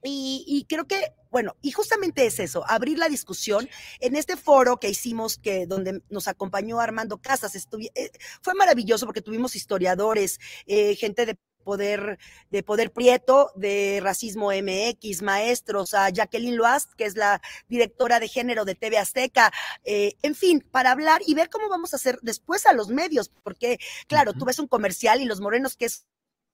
y, 0.03 0.65
creo 0.67 0.87
que, 0.87 1.13
bueno, 1.31 1.57
y 1.61 1.73
justamente 1.73 2.25
es 2.25 2.41
eso, 2.41 2.65
abrir 2.67 2.99
la 2.99 3.11
discusión 3.11 3.69
en 4.01 4.17
este 4.17 4.39
foro 4.39 4.79
que 4.79 4.89
hicimos, 4.89 5.37
que 5.37 5.67
donde 5.67 6.03
nos 6.09 6.27
acompañó 6.27 6.81
Armando 6.81 7.21
Casas, 7.21 7.55
eh, 7.55 8.11
fue 8.41 8.55
maravilloso 8.55 9.05
porque 9.05 9.21
tuvimos 9.21 9.55
historiadores, 9.55 10.41
eh, 10.67 10.95
gente 10.97 11.27
de 11.27 11.37
poder, 11.63 12.19
de 12.51 12.63
poder 12.63 12.93
Prieto, 12.93 13.51
de 13.57 14.01
Racismo 14.03 14.51
MX, 14.51 15.23
maestros, 15.23 15.95
a 15.95 16.11
Jacqueline 16.11 16.57
Loast, 16.57 16.93
que 16.95 17.05
es 17.05 17.17
la 17.17 17.41
directora 17.69 18.21
de 18.21 18.29
género 18.29 18.65
de 18.65 18.75
TV 18.75 18.99
Azteca, 18.99 19.53
eh, 19.85 20.15
en 20.23 20.35
fin, 20.35 20.67
para 20.71 20.91
hablar 20.91 21.23
y 21.27 21.35
ver 21.35 21.49
cómo 21.49 21.69
vamos 21.69 21.93
a 21.93 21.97
hacer 21.97 22.19
después 22.23 22.67
a 22.67 22.73
los 22.73 22.89
medios, 22.89 23.31
porque 23.43 23.79
claro, 24.07 24.33
tú 24.33 24.45
ves 24.45 24.59
un 24.59 24.69
comercial 24.69 25.21
y 25.21 25.25
los 25.25 25.41
morenos 25.41 25.77
que 25.77 25.89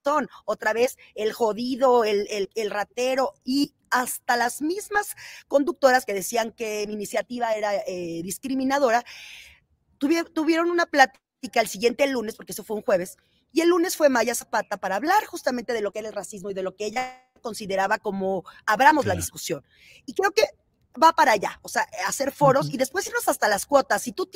son 0.03 0.29
otra 0.45 0.73
vez 0.73 0.97
el 1.15 1.33
jodido, 1.33 2.03
el, 2.03 2.49
el, 2.55 2.69
ratero 2.69 3.33
y 3.43 3.73
hasta 3.89 4.37
las 4.37 4.61
mismas 4.61 5.15
conductoras 5.47 6.05
que 6.05 6.13
decían 6.13 6.51
que 6.51 6.85
mi 6.87 6.93
iniciativa 6.93 7.53
era 7.53 7.75
eh, 7.75 8.21
discriminadora, 8.23 9.03
tuvieron 9.97 10.69
una 10.69 10.85
plática 10.85 11.19
el 11.61 11.67
siguiente 11.67 12.07
lunes, 12.07 12.35
porque 12.35 12.51
eso 12.51 12.63
fue 12.63 12.77
un 12.77 12.83
jueves, 12.83 13.17
y 13.51 13.61
el 13.61 13.69
lunes 13.69 13.97
fue 13.97 14.09
Maya 14.09 14.35
Zapata 14.35 14.77
para 14.77 14.95
hablar 14.95 15.25
justamente 15.25 15.73
de 15.73 15.81
lo 15.81 15.91
que 15.91 15.99
era 15.99 16.09
el 16.09 16.13
racismo 16.13 16.51
y 16.51 16.53
de 16.53 16.63
lo 16.63 16.75
que 16.75 16.85
ella 16.85 17.25
consideraba 17.41 17.97
como 17.97 18.43
abramos 18.65 19.05
la 19.05 19.15
discusión. 19.15 19.63
Y 20.05 20.13
creo 20.13 20.31
que 20.31 20.43
va 21.01 21.13
para 21.13 21.33
allá, 21.33 21.59
o 21.61 21.69
sea, 21.69 21.87
hacer 22.07 22.31
foros 22.31 22.71
y 22.73 22.77
después 22.77 23.07
irnos 23.07 23.27
hasta 23.27 23.47
las 23.47 23.65
cuotas. 23.65 24.01
Si 24.01 24.11
tú 24.11 24.29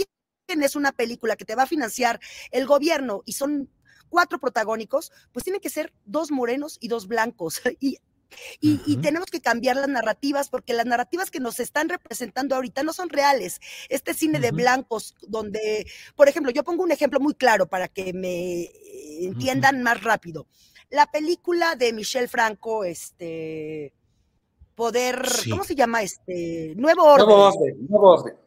tienes 0.45 0.75
una 0.75 0.91
película 0.91 1.35
que 1.35 1.45
te 1.45 1.55
va 1.55 1.63
a 1.63 1.67
financiar 1.67 2.19
el 2.51 2.65
gobierno 2.65 3.21
y 3.25 3.33
son 3.33 3.69
cuatro 4.09 4.39
protagónicos, 4.39 5.11
pues 5.31 5.43
tienen 5.43 5.61
que 5.61 5.69
ser 5.69 5.93
dos 6.05 6.31
morenos 6.31 6.77
y 6.79 6.87
dos 6.87 7.07
blancos. 7.07 7.61
Y 7.79 7.97
y, 8.59 8.97
tenemos 8.97 9.29
que 9.29 9.41
cambiar 9.41 9.75
las 9.75 9.89
narrativas 9.89 10.49
porque 10.49 10.73
las 10.73 10.85
narrativas 10.85 11.29
que 11.29 11.39
nos 11.39 11.59
están 11.59 11.89
representando 11.89 12.55
ahorita 12.55 12.83
no 12.83 12.93
son 12.93 13.09
reales. 13.09 13.59
Este 13.89 14.13
cine 14.13 14.39
de 14.39 14.51
blancos 14.51 15.15
donde, 15.27 15.85
por 16.15 16.29
ejemplo, 16.29 16.51
yo 16.51 16.63
pongo 16.63 16.83
un 16.83 16.91
ejemplo 16.91 17.19
muy 17.19 17.33
claro 17.33 17.67
para 17.67 17.87
que 17.87 18.13
me 18.13 18.69
entiendan 19.19 19.83
más 19.83 20.03
rápido. 20.03 20.47
La 20.89 21.07
película 21.11 21.75
de 21.75 21.91
Michelle 21.91 22.27
Franco, 22.27 22.83
este, 22.83 23.93
Poder, 24.75 25.21
¿cómo 25.49 25.63
se 25.63 25.75
llama? 25.75 26.01
Este, 26.01 26.73
Nuevo 26.75 27.03
Orden. 27.03 27.27
Nuevo 27.27 27.43
Orden, 27.47 27.87
Nuevo 27.89 28.09
Orden. 28.11 28.42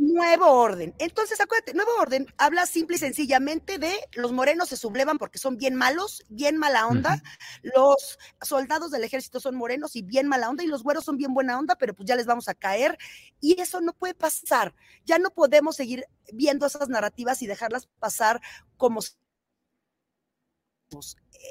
Nuevo 0.00 0.46
orden. 0.46 0.94
Entonces, 0.98 1.38
acuérdate, 1.42 1.74
nuevo 1.74 1.90
orden 2.00 2.26
habla 2.38 2.64
simple 2.64 2.96
y 2.96 2.98
sencillamente 2.98 3.76
de 3.76 3.92
los 4.14 4.32
morenos 4.32 4.70
se 4.70 4.78
sublevan 4.78 5.18
porque 5.18 5.38
son 5.38 5.58
bien 5.58 5.74
malos, 5.74 6.24
bien 6.30 6.56
mala 6.56 6.86
onda. 6.86 7.22
Los 7.62 8.18
soldados 8.40 8.90
del 8.92 9.04
ejército 9.04 9.40
son 9.40 9.56
morenos 9.56 9.96
y 9.96 10.02
bien 10.02 10.26
mala 10.26 10.48
onda, 10.48 10.64
y 10.64 10.68
los 10.68 10.82
güeros 10.82 11.04
son 11.04 11.18
bien 11.18 11.34
buena 11.34 11.58
onda, 11.58 11.76
pero 11.76 11.92
pues 11.94 12.08
ya 12.08 12.16
les 12.16 12.24
vamos 12.24 12.48
a 12.48 12.54
caer. 12.54 12.96
Y 13.42 13.60
eso 13.60 13.82
no 13.82 13.92
puede 13.92 14.14
pasar. 14.14 14.74
Ya 15.04 15.18
no 15.18 15.28
podemos 15.28 15.76
seguir 15.76 16.06
viendo 16.32 16.64
esas 16.64 16.88
narrativas 16.88 17.42
y 17.42 17.46
dejarlas 17.46 17.86
pasar 17.98 18.40
como 18.78 19.00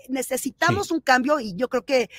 necesitamos 0.07 0.89
un 0.89 1.01
cambio 1.01 1.39
y 1.39 1.55
yo 1.55 1.69
creo 1.69 1.85
que 1.85 2.09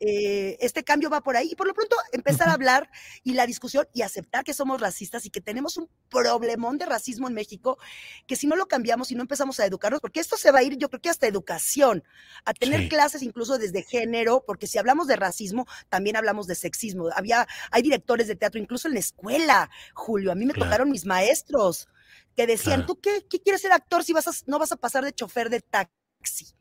eh, 0.00 0.56
este 0.60 0.84
cambio 0.84 1.10
va 1.10 1.22
por 1.22 1.36
ahí. 1.36 1.48
Y 1.52 1.54
por 1.56 1.66
lo 1.66 1.74
pronto 1.74 1.96
empezar 2.12 2.48
a 2.48 2.52
hablar 2.52 2.90
y 3.22 3.34
la 3.34 3.46
discusión 3.46 3.86
y 3.92 4.02
aceptar 4.02 4.44
que 4.44 4.54
somos 4.54 4.80
racistas 4.80 5.26
y 5.26 5.30
que 5.30 5.40
tenemos 5.40 5.76
un 5.76 5.88
problemón 6.10 6.78
de 6.78 6.86
racismo 6.86 7.28
en 7.28 7.34
México, 7.34 7.78
que 8.26 8.36
si 8.36 8.46
no 8.46 8.56
lo 8.56 8.66
cambiamos 8.66 9.10
y 9.10 9.14
no 9.14 9.22
empezamos 9.22 9.60
a 9.60 9.66
educarnos, 9.66 10.00
porque 10.00 10.20
esto 10.20 10.36
se 10.36 10.50
va 10.50 10.60
a 10.60 10.62
ir, 10.62 10.76
yo 10.76 10.88
creo 10.88 11.00
que 11.00 11.10
hasta 11.10 11.26
educación, 11.26 12.04
a 12.44 12.54
tener 12.54 12.88
clases 12.88 13.22
incluso 13.22 13.58
desde 13.58 13.82
género, 13.82 14.44
porque 14.46 14.66
si 14.66 14.78
hablamos 14.78 15.06
de 15.06 15.16
racismo, 15.16 15.66
también 15.88 16.16
hablamos 16.16 16.46
de 16.46 16.54
sexismo. 16.54 17.08
Había, 17.14 17.46
hay 17.70 17.82
directores 17.82 18.28
de 18.28 18.36
teatro, 18.36 18.60
incluso 18.60 18.88
en 18.88 18.94
la 18.94 19.00
escuela, 19.00 19.70
Julio, 19.94 20.32
a 20.32 20.34
mí 20.34 20.46
me 20.46 20.54
tocaron 20.54 20.90
mis 20.90 21.04
maestros 21.04 21.88
que 22.36 22.46
decían, 22.46 22.86
¿tú 22.86 23.00
qué, 23.00 23.24
quieres 23.42 23.62
ser 23.62 23.72
actor 23.72 24.04
si 24.04 24.12
vas 24.12 24.44
no 24.46 24.58
vas 24.58 24.72
a 24.72 24.76
pasar 24.76 25.04
de 25.04 25.12
chofer 25.12 25.50
de 25.50 25.60
taxi? 25.60 26.54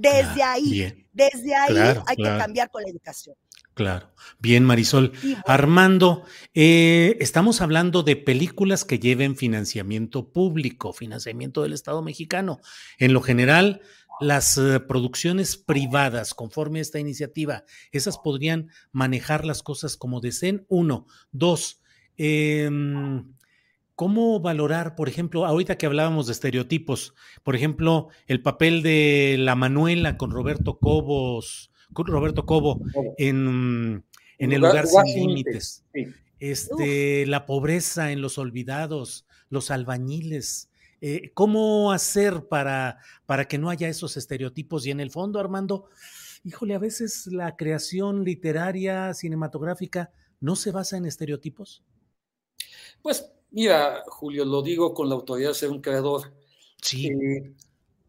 Desde 0.00 0.42
ahí, 0.42 1.06
desde 1.12 1.54
ahí 1.54 1.76
hay 2.06 2.16
que 2.16 2.22
cambiar 2.22 2.70
con 2.70 2.82
la 2.82 2.88
educación. 2.88 3.36
Claro. 3.74 4.10
Bien, 4.38 4.64
Marisol. 4.64 5.12
Armando, 5.46 6.24
eh, 6.54 7.16
estamos 7.20 7.60
hablando 7.60 8.02
de 8.02 8.16
películas 8.16 8.84
que 8.84 8.98
lleven 8.98 9.36
financiamiento 9.36 10.32
público, 10.32 10.92
financiamiento 10.94 11.62
del 11.62 11.74
Estado 11.74 12.02
mexicano. 12.02 12.60
En 12.98 13.12
lo 13.12 13.20
general, 13.20 13.82
las 14.20 14.56
eh, 14.56 14.80
producciones 14.80 15.58
privadas, 15.58 16.32
conforme 16.32 16.78
a 16.78 16.82
esta 16.82 16.98
iniciativa, 16.98 17.64
esas 17.92 18.16
podrían 18.18 18.68
manejar 18.92 19.44
las 19.44 19.62
cosas 19.62 19.96
como 19.96 20.20
deseen. 20.20 20.64
Uno. 20.68 21.06
Dos, 21.30 21.82
eh, 22.16 22.70
¿Cómo 24.00 24.40
valorar, 24.40 24.94
por 24.94 25.10
ejemplo, 25.10 25.44
ahorita 25.44 25.76
que 25.76 25.84
hablábamos 25.84 26.26
de 26.26 26.32
estereotipos, 26.32 27.12
por 27.42 27.54
ejemplo, 27.54 28.08
el 28.28 28.40
papel 28.40 28.82
de 28.82 29.36
la 29.38 29.56
Manuela 29.56 30.16
con 30.16 30.30
Roberto 30.30 30.78
Cobos, 30.78 31.70
con 31.92 32.06
Roberto 32.06 32.46
Cobo 32.46 32.80
en, 33.18 34.02
en 34.38 34.52
El 34.52 34.62
lugar, 34.62 34.86
sin 34.86 35.04
límites? 35.04 35.84
Este, 36.38 37.26
la 37.26 37.44
pobreza 37.44 38.10
en 38.10 38.22
los 38.22 38.38
olvidados, 38.38 39.26
los 39.50 39.70
albañiles. 39.70 40.70
Eh, 41.02 41.32
¿Cómo 41.34 41.92
hacer 41.92 42.48
para, 42.48 43.00
para 43.26 43.48
que 43.48 43.58
no 43.58 43.68
haya 43.68 43.86
esos 43.86 44.16
estereotipos? 44.16 44.86
Y 44.86 44.92
en 44.92 45.00
el 45.00 45.10
fondo, 45.10 45.38
Armando, 45.38 45.90
híjole, 46.42 46.74
a 46.74 46.78
veces 46.78 47.26
la 47.26 47.54
creación 47.54 48.24
literaria, 48.24 49.12
cinematográfica, 49.12 50.10
¿no 50.40 50.56
se 50.56 50.70
basa 50.70 50.96
en 50.96 51.04
estereotipos? 51.04 51.84
Pues 53.02 53.30
Mira, 53.52 54.02
Julio, 54.06 54.44
lo 54.44 54.62
digo 54.62 54.94
con 54.94 55.08
la 55.08 55.14
autoridad 55.14 55.48
de 55.48 55.54
ser 55.54 55.70
un 55.70 55.80
creador. 55.80 56.32
Sí. 56.80 57.08
Eh, 57.08 57.54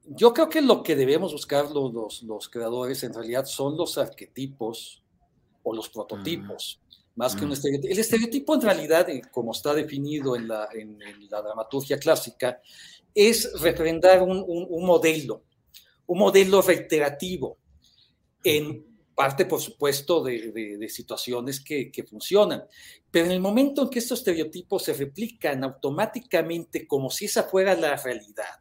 yo 0.05 0.33
creo 0.33 0.49
que 0.49 0.61
lo 0.61 0.83
que 0.83 0.95
debemos 0.95 1.31
buscar 1.31 1.71
los, 1.71 2.23
los, 2.23 2.49
creadores 2.49 3.03
en 3.03 3.13
realidad 3.13 3.45
son 3.45 3.77
los 3.77 3.97
arquetipos 3.97 5.01
o 5.63 5.75
los 5.75 5.89
prototipos, 5.89 6.79
mm. 6.81 6.95
más 7.15 7.35
que 7.35 7.43
un 7.43 7.49
mm. 7.49 7.53
estereotipo. 7.53 7.93
El 7.93 7.99
estereotipo 7.99 8.55
en 8.55 8.61
realidad, 8.61 9.09
eh, 9.09 9.21
como 9.31 9.51
está 9.51 9.73
definido 9.73 10.35
en 10.35 10.47
la, 10.47 10.67
en, 10.73 10.99
la 11.29 11.41
dramaturgia 11.41 11.97
clásica, 11.97 12.61
es 13.13 13.51
refrendar 13.61 14.21
un, 14.21 14.43
un, 14.47 14.67
un 14.69 14.85
modelo, 14.85 15.43
un 16.07 16.19
modelo 16.19 16.61
reiterativo 16.61 17.57
en 18.43 18.90
parte, 19.21 19.45
por 19.45 19.61
supuesto, 19.61 20.23
de, 20.23 20.89
situaciones 20.89 21.63
que, 21.63 22.05
funcionan. 22.09 22.63
Pero 23.11 23.27
en 23.27 23.33
el 23.33 23.39
momento 23.39 23.83
en 23.83 23.89
que 23.91 23.99
estos 23.99 24.17
estereotipos 24.17 24.81
se 24.81 24.93
replican 24.93 25.63
automáticamente 25.63 26.87
como 26.87 27.11
si 27.11 27.25
esa 27.25 27.43
fuera 27.43 27.75
la 27.75 27.95
realidad, 27.97 28.55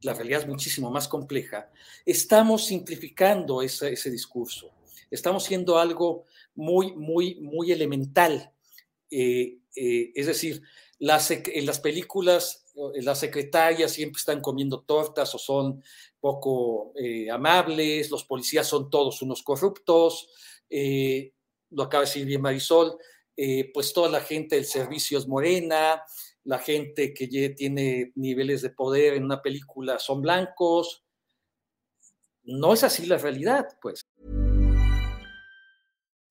la 0.00 0.14
realidad 0.14 0.40
es 0.40 0.48
muchísimo 0.48 0.90
más 0.90 1.06
compleja, 1.06 1.70
estamos 2.04 2.64
simplificando 2.64 3.62
ese, 3.62 4.10
discurso. 4.10 4.72
Estamos 5.12 5.44
siendo 5.44 5.78
algo 5.78 6.24
muy, 6.56 6.92
muy, 6.96 7.36
muy 7.36 7.70
elemental. 7.70 8.50
Eh, 9.08 9.58
eh, 9.76 10.10
es 10.12 10.26
decir, 10.26 10.60
en 10.98 11.66
las 11.66 11.78
películas, 11.78 12.64
eh, 12.74 13.00
las 13.02 13.20
secretarias 13.20 13.92
siempre 13.92 14.18
están 14.18 14.40
comiendo 14.40 14.80
tortas 14.80 15.32
o 15.36 15.38
son 15.38 15.84
poco 16.24 16.94
eh, 16.96 17.30
amables, 17.30 18.10
los 18.10 18.24
policías 18.24 18.66
son 18.66 18.88
todos 18.88 19.20
unos 19.20 19.42
corruptos, 19.42 20.26
eh, 20.70 21.34
lo 21.68 21.82
acaba 21.82 22.04
de 22.04 22.06
decir 22.06 22.24
bien 22.24 22.40
Marisol, 22.40 22.96
pues 23.74 23.92
toda 23.92 24.08
la 24.08 24.20
gente 24.22 24.54
del 24.54 24.64
servicio 24.64 25.18
es 25.18 25.28
morena, 25.28 26.02
la 26.44 26.58
gente 26.60 27.12
que 27.12 27.26
tiene 27.50 28.12
niveles 28.14 28.62
de 28.62 28.70
poder 28.70 29.14
en 29.14 29.24
una 29.24 29.42
película 29.42 29.98
son 29.98 30.22
blancos. 30.22 31.04
No 32.44 32.72
es 32.72 32.84
así 32.84 33.04
la 33.04 33.18
realidad, 33.18 33.66
pues. 33.82 34.00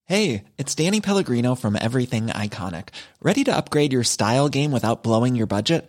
Hey, 0.06 0.42
it's 0.58 0.74
Danny 0.74 1.00
Pellegrino 1.00 1.54
from 1.54 1.76
Everything 1.76 2.26
Iconic. 2.26 2.88
Ready 3.22 3.44
to 3.44 3.56
upgrade 3.56 3.92
your 3.92 4.02
style 4.02 4.48
game 4.48 4.72
without 4.72 5.04
blowing 5.04 5.36
your 5.36 5.46
budget? 5.46 5.88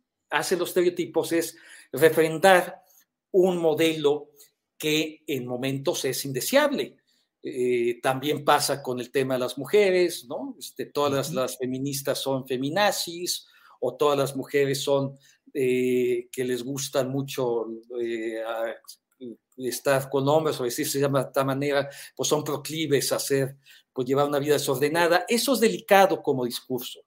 hacen 0.31 0.59
los 0.59 0.69
estereotipos 0.69 1.31
es 1.33 1.57
refrendar 1.91 2.83
un 3.31 3.57
modelo 3.57 4.31
que 4.77 5.23
en 5.27 5.45
momentos 5.45 6.05
es 6.05 6.25
indeseable. 6.25 6.97
Eh, 7.43 7.99
también 8.01 8.45
pasa 8.45 8.81
con 8.83 8.99
el 8.99 9.11
tema 9.11 9.35
de 9.35 9.39
las 9.39 9.57
mujeres, 9.57 10.25
¿no? 10.27 10.55
Este, 10.59 10.85
todas 10.85 11.11
las, 11.11 11.33
las, 11.33 11.57
feministas 11.57 12.19
son 12.19 12.47
feminazis 12.47 13.47
o 13.79 13.95
todas 13.95 14.17
las 14.17 14.35
mujeres 14.35 14.83
son 14.83 15.17
eh, 15.53 16.29
que 16.31 16.43
les 16.43 16.63
gustan 16.63 17.09
mucho 17.09 17.67
eh, 17.99 18.41
estar 19.57 20.09
con 20.09 20.27
hombres 20.27 20.59
o 20.59 20.63
decirse 20.63 20.99
de 20.99 21.19
esta 21.19 21.43
manera, 21.43 21.89
pues 22.15 22.29
son 22.29 22.43
proclives 22.43 23.11
a 23.11 23.17
hacer, 23.17 23.57
pues 23.91 24.07
llevar 24.07 24.27
una 24.27 24.39
vida 24.39 24.53
desordenada. 24.53 25.25
Eso 25.27 25.53
es 25.53 25.59
delicado 25.59 26.21
como 26.21 26.45
discurso. 26.45 27.01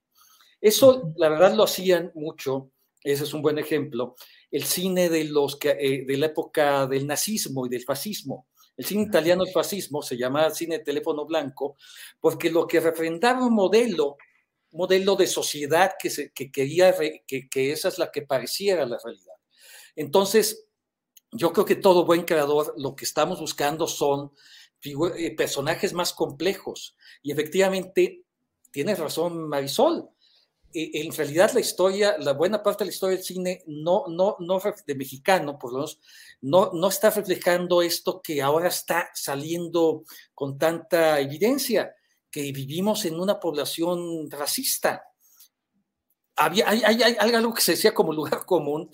Eso, 0.61 1.12
la 1.16 1.28
verdad, 1.28 1.54
lo 1.54 1.64
hacían 1.64 2.11
mucho 2.14 2.71
ese 3.04 3.25
es 3.25 3.34
un 3.34 3.42
buen 3.42 3.58
ejemplo. 3.58 4.16
El 4.50 4.64
cine 4.64 5.08
de, 5.08 5.25
los, 5.25 5.58
eh, 5.62 6.04
de 6.06 6.16
la 6.16 6.26
época 6.26 6.87
del 6.87 7.06
nazismo 7.06 7.66
y 7.66 7.68
del 7.68 7.84
fascismo. 7.84 8.49
El 8.76 8.84
cine 8.84 9.02
italiano 9.02 9.44
del 9.44 9.52
fascismo 9.52 10.02
se 10.02 10.16
llamaba 10.16 10.50
cine 10.50 10.78
de 10.78 10.84
teléfono 10.84 11.25
blanco 11.26 11.76
porque 12.18 12.50
lo 12.50 12.66
que 12.66 12.80
refrendaba 12.80 13.46
un 13.46 13.54
modelo, 13.54 14.16
modelo 14.73 15.14
de 15.14 15.28
sociedad 15.28 15.92
que, 15.99 16.11
se, 16.11 16.32
que 16.32 16.50
quería 16.50 16.92
que, 17.26 17.49
que 17.49 17.70
esa 17.70 17.88
es 17.88 17.99
la 17.99 18.11
que 18.11 18.23
pareciera 18.23 18.84
la 18.87 18.99
realidad. 19.04 19.34
Entonces, 19.94 20.66
yo 21.30 21.52
creo 21.52 21.64
que 21.64 21.76
todo 21.76 22.04
buen 22.04 22.23
creador 22.23 22.75
lo 22.76 22.96
que 22.96 23.04
estamos 23.04 23.38
buscando 23.38 23.87
son 23.87 24.32
eh, 24.82 25.34
personajes 25.34 25.92
más 25.92 26.12
complejos. 26.12 26.96
Y 27.23 27.32
efectivamente, 27.32 28.25
tienes 28.70 28.99
razón 28.99 29.49
Marisol, 29.49 30.08
en 30.75 31.12
realidad 31.12 31.52
la 31.52 31.61
historia, 31.61 32.16
la 32.19 32.33
buena 32.33 32.62
parte 32.62 32.85
de 32.85 32.88
la 32.88 32.95
historia 32.95 33.16
del 33.16 33.25
cine 33.25 33.62
no, 33.66 34.04
no, 34.09 34.37
no 34.40 34.61
de 34.87 34.95
mexicano, 34.95 35.59
por 35.59 35.73
lo 35.73 35.78
menos, 35.78 36.00
no, 36.40 36.73
no 36.73 36.88
está 36.88 37.11
reflejando 37.11 37.81
esto 37.81 38.21
que 38.21 38.43
ahora 38.43 38.69
está 38.69 39.09
saliendo 39.14 40.04
con 40.35 40.59
tanta 40.59 41.21
evidencia, 41.21 41.95
que 42.31 42.50
vivimos 42.52 43.04
en 43.04 43.21
una 43.21 43.38
población 43.38 44.31
racista. 44.31 45.04
Había, 46.37 46.69
hay, 46.69 46.83
hay, 46.85 47.02
hay 47.02 47.35
algo 47.35 47.54
que 47.54 47.62
se 47.62 47.73
decía 47.73 47.95
como 47.95 48.12
lugar 48.12 48.45
común, 48.45 48.90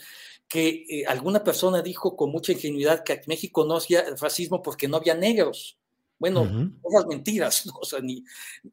que 0.46 0.84
eh, 0.88 1.04
alguna 1.06 1.42
persona 1.42 1.80
dijo 1.80 2.16
con 2.16 2.30
mucha 2.30 2.52
ingenuidad 2.52 3.04
que 3.04 3.22
México 3.26 3.64
no 3.64 3.76
hacía 3.76 4.04
racismo 4.20 4.60
porque 4.60 4.88
no 4.88 4.96
había 4.96 5.14
negros. 5.14 5.78
Bueno, 6.18 6.42
uh 6.42 7.06
mentiras, 7.08 7.64
o 7.80 7.84
sea, 7.84 8.00
ni, 8.00 8.24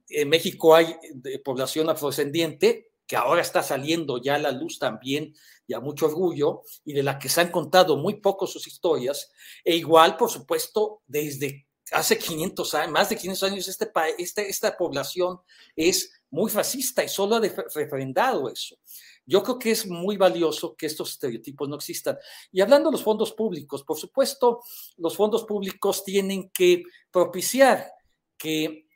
en 0.10 0.28
México 0.28 0.76
hay 0.76 0.98
población 1.46 1.90
afrodescendiente, 1.90 2.92
que 3.08 3.16
ahora 3.16 3.42
está 3.42 3.64
saliendo 3.64 4.22
ya 4.22 4.36
a 4.36 4.40
la 4.40 4.52
luz 4.52 4.78
también 4.78 5.34
y 5.66 5.74
a 5.74 5.80
mucho 5.80 6.06
orgullo, 6.06 6.62
y 6.86 6.94
de 6.94 7.04
la 7.04 7.18
que 7.18 7.30
se 7.30 7.42
han 7.42 7.52
contado 7.52 7.98
muy 7.98 8.16
poco 8.16 8.48
sus 8.48 8.68
historias, 8.68 9.32
e 9.64 9.76
igual, 9.76 10.16
por 10.16 10.30
supuesto, 10.30 11.02
desde 11.08 11.68
hace 11.92 12.18
500 12.18 12.74
años, 12.76 12.92
más 12.92 13.10
de 13.10 13.18
500 13.18 13.44
años, 13.44 13.68
este, 13.68 13.92
este, 14.18 14.50
esta 14.50 14.78
población 14.78 15.40
es 15.76 16.12
muy 16.30 16.50
fascista 16.52 17.04
y 17.04 17.10
solo 17.10 17.36
ha 17.36 17.42
refrendado 17.74 18.50
eso. 18.50 18.78
Yo 19.26 19.44
creo 19.44 19.60
que 19.60 19.72
es 19.72 19.86
muy 19.86 20.16
valioso 20.16 20.76
que 20.76 20.86
estos 20.86 21.12
estereotipos 21.12 21.68
no 21.68 21.76
existan. 21.76 22.18
Y 22.52 22.62
hablando 22.62 22.90
de 22.90 22.94
los 22.94 23.04
fondos 23.04 23.34
públicos, 23.34 23.84
por 23.84 23.98
supuesto, 23.98 24.62
los 24.98 25.16
fondos 25.16 25.44
públicos 25.44 26.04
tienen 26.04 26.50
que 26.50 26.84
propiciar 27.12 27.92
que 28.38 28.87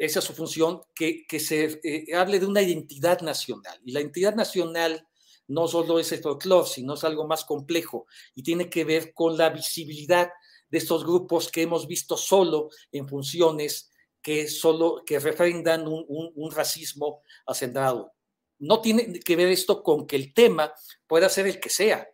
esa 0.00 0.20
es 0.20 0.24
su 0.24 0.32
función, 0.32 0.80
que, 0.94 1.26
se 1.38 1.78
eh, 1.84 2.14
hable 2.14 2.40
de 2.40 2.46
una 2.46 2.62
identidad 2.62 3.20
nacional. 3.20 3.78
Y 3.84 3.92
la 3.92 4.00
identidad 4.00 4.34
nacional 4.34 5.06
no 5.46 5.68
solo 5.68 5.98
es 5.98 6.10
el 6.12 6.22
folclore, 6.22 6.66
sino 6.66 6.94
es 6.94 7.04
algo 7.04 7.26
más 7.26 7.44
complejo 7.44 8.06
y 8.34 8.42
tiene 8.42 8.70
que 8.70 8.84
ver 8.84 9.12
con 9.12 9.36
la 9.36 9.50
visibilidad 9.50 10.30
de 10.70 10.78
estos 10.78 11.04
grupos 11.04 11.50
que 11.50 11.62
hemos 11.62 11.86
visto 11.86 12.16
solo 12.16 12.70
en 12.92 13.06
funciones 13.06 13.90
que 14.22 14.48
solo 14.48 15.02
que 15.04 15.18
refrendan 15.18 15.86
un, 15.86 16.50
racismo 16.50 17.20
acendrado. 17.46 18.12
No 18.58 18.80
tiene 18.80 19.20
que 19.20 19.36
ver 19.36 19.48
esto 19.48 19.82
con 19.82 20.06
que 20.06 20.16
el 20.16 20.32
tema 20.32 20.72
pueda 21.06 21.28
ser 21.28 21.46
el 21.46 21.60
que 21.60 21.68
sea. 21.68 22.08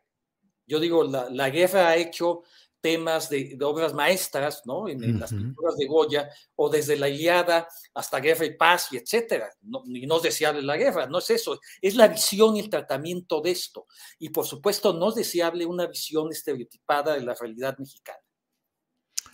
Yo 0.66 0.80
digo, 0.80 1.04
la, 1.04 1.30
la 1.30 1.50
guerra 1.50 1.88
ha 1.88 1.96
hecho 1.96 2.42
temas 2.80 3.28
de, 3.28 3.56
obras 3.62 3.94
maestras, 3.94 4.62
¿no? 4.64 4.88
En, 4.88 5.18
las 5.18 5.32
pinturas 5.32 5.76
de 5.76 5.86
Goya, 5.86 6.28
o 6.54 6.68
desde 6.68 6.96
la 6.96 7.08
Iliada 7.08 7.68
hasta 7.94 8.20
Guerra 8.20 8.46
y 8.46 8.56
Paz, 8.56 8.88
y 8.92 8.96
etcétera. 8.96 9.50
No, 9.62 9.82
y 9.86 10.06
no 10.06 10.16
es 10.18 10.22
deseable 10.22 10.62
la 10.62 10.76
guerra, 10.76 11.06
no 11.06 11.18
es 11.18 11.30
eso, 11.30 11.60
es 11.80 11.94
la 11.94 12.08
visión 12.08 12.56
y 12.56 12.60
el 12.60 12.70
tratamiento 12.70 13.40
de 13.40 13.50
esto. 13.50 13.86
Y 14.18 14.30
por 14.30 14.46
supuesto, 14.46 14.92
no 14.92 15.08
es 15.10 15.16
deseable 15.16 15.66
una 15.66 15.86
visión 15.86 16.30
estereotipada 16.30 17.14
de 17.14 17.22
la 17.22 17.34
realidad 17.34 17.76
mexicana. 17.78 18.18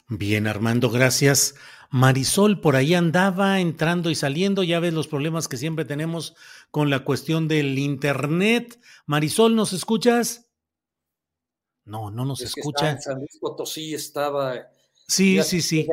Bien, 0.09 0.47
Armando, 0.47 0.91
gracias. 0.91 1.55
Marisol 1.91 2.61
por 2.61 2.77
ahí 2.77 2.95
andaba 2.95 3.61
entrando 3.61 4.11
y 4.11 4.15
saliendo, 4.15 4.63
ya 4.63 4.81
ves 4.81 4.95
los 4.95 5.09
problemas 5.09 5.49
que 5.49 5.57
siempre 5.57 5.85
tenemos 5.85 6.35
con 6.71 6.91
la 6.91 7.05
cuestión 7.05 7.49
del 7.49 7.79
Internet. 7.79 8.81
Marisol, 9.07 9.55
¿nos 9.55 9.73
escuchas? 9.73 10.52
No, 11.85 12.11
no 12.11 12.25
nos 12.25 12.41
escucha. 12.41 13.01
San 13.01 13.19
Luis 13.19 13.39
Potosí 13.41 13.95
estaba. 13.95 14.71
Sí, 15.09 15.41
sí, 15.45 15.63
sí. 15.63 15.89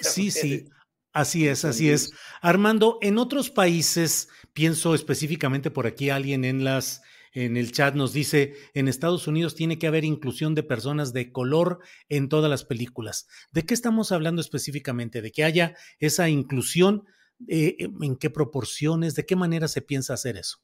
Sí, 0.00 0.30
sí. 0.30 0.68
Así 1.12 1.46
es, 1.46 1.64
así 1.64 1.90
es. 1.90 2.12
Armando, 2.40 2.98
en 3.02 3.18
otros 3.18 3.50
países, 3.50 4.28
pienso 4.54 4.94
específicamente 4.94 5.70
por 5.70 5.86
aquí, 5.86 6.08
alguien 6.08 6.44
en 6.44 6.64
las 6.64 7.02
en 7.34 7.56
el 7.56 7.72
chat 7.72 7.94
nos 7.94 8.12
dice, 8.12 8.54
en 8.74 8.88
Estados 8.88 9.26
Unidos 9.26 9.54
tiene 9.54 9.78
que 9.78 9.86
haber 9.86 10.04
inclusión 10.04 10.54
de 10.54 10.62
personas 10.62 11.14
de 11.14 11.32
color 11.32 11.80
en 12.10 12.28
todas 12.28 12.50
las 12.50 12.64
películas. 12.64 13.26
¿De 13.52 13.62
qué 13.62 13.72
estamos 13.72 14.12
hablando 14.12 14.42
específicamente? 14.42 15.22
¿De 15.22 15.32
que 15.32 15.44
haya 15.44 15.74
esa 15.98 16.28
inclusión? 16.28 17.06
Eh, 17.48 17.88
¿En 18.02 18.16
qué 18.16 18.28
proporciones? 18.28 19.14
¿De 19.14 19.24
qué 19.24 19.34
manera 19.34 19.66
se 19.66 19.80
piensa 19.80 20.12
hacer 20.12 20.36
eso? 20.36 20.58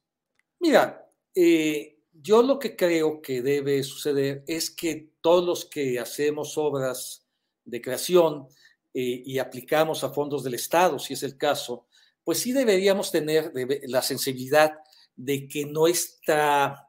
Mira, 0.61 1.11
eh, 1.35 1.98
yo 2.21 2.43
lo 2.43 2.59
que 2.59 2.75
creo 2.75 3.23
que 3.23 3.43
debe 3.43 3.83
suceder 3.83 4.43
es 4.47 4.71
que 4.71 5.13
todos 5.21 5.45
los 5.45 5.65
que 5.65 5.99
hacemos 5.99 6.59
obras 6.59 7.25
de 7.65 7.81
creación 7.81 8.49
eh, 8.93 9.23
y 9.25 9.39
aplicamos 9.39 10.03
a 10.03 10.11
fondos 10.11 10.43
del 10.43 10.55
Estado, 10.55 10.99
si 10.99 11.15
es 11.15 11.23
el 11.23 11.37
caso, 11.37 11.87
pues 12.25 12.39
sí 12.39 12.53
deberíamos 12.53 13.11
tener 13.11 13.53
la 13.85 14.03
sensibilidad 14.03 14.75
de 15.15 15.47
que 15.49 15.65
nuestra, 15.65 16.89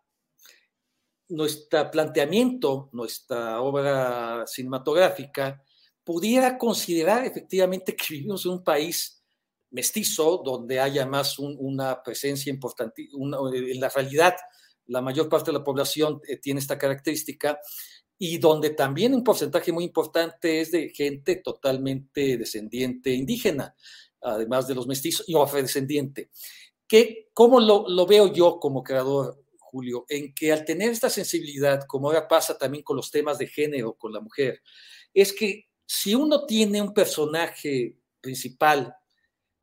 nuestro 1.30 1.92
planteamiento, 1.92 2.90
nuestra 2.92 3.62
obra 3.62 4.46
cinematográfica, 4.48 5.64
pudiera 6.04 6.58
considerar 6.58 7.26
efectivamente 7.26 7.96
que 7.96 8.16
vivimos 8.16 8.46
en 8.46 8.52
un 8.54 8.64
país 8.64 9.24
mestizo, 9.72 10.42
donde 10.44 10.80
haya 10.80 11.06
más 11.06 11.38
una 11.38 12.02
presencia 12.02 12.50
importante, 12.50 13.08
en 13.14 13.80
la 13.80 13.90
realidad 13.90 14.36
la 14.90 15.02
mayor 15.02 15.30
parte 15.30 15.52
de 15.52 15.58
la 15.58 15.64
población 15.64 16.20
eh, 16.28 16.38
tiene 16.38 16.60
esta 16.60 16.78
característica 16.78 17.60
y 18.18 18.38
donde 18.38 18.72
también 18.72 19.14
un 19.14 19.24
porcentaje 19.24 19.72
muy 19.72 19.86
importante 19.86 20.60
es 20.60 20.72
de 20.72 20.90
gente 20.90 21.38
totalmente 21.38 22.38
descendiente 22.38 23.12
indígena, 23.12 23.76
además 24.22 24.68
de 24.68 24.76
los 24.76 24.88
mestizos 24.88 25.28
y 25.30 25.36
afrodescendiente. 25.38 26.30
Que, 26.86 27.30
¿Cómo 27.34 27.60
lo, 27.60 27.88
lo 27.88 28.06
veo 28.06 28.34
yo 28.34 28.60
como 28.60 28.84
creador, 28.84 29.46
Julio? 29.58 30.06
En 30.10 30.34
que 30.34 30.52
al 30.52 30.66
tener 30.66 30.90
esta 30.90 31.10
sensibilidad, 31.10 31.86
como 31.88 32.08
ahora 32.08 32.28
pasa 32.28 32.58
también 32.58 32.84
con 32.84 32.98
los 32.98 33.10
temas 33.10 33.38
de 33.38 33.48
género, 33.48 33.94
con 33.94 34.12
la 34.12 34.20
mujer, 34.20 34.62
es 35.14 35.32
que 35.32 35.70
si 35.86 36.14
uno 36.14 36.46
tiene 36.46 36.82
un 36.82 36.94
personaje 36.94 37.96
principal 38.20 38.94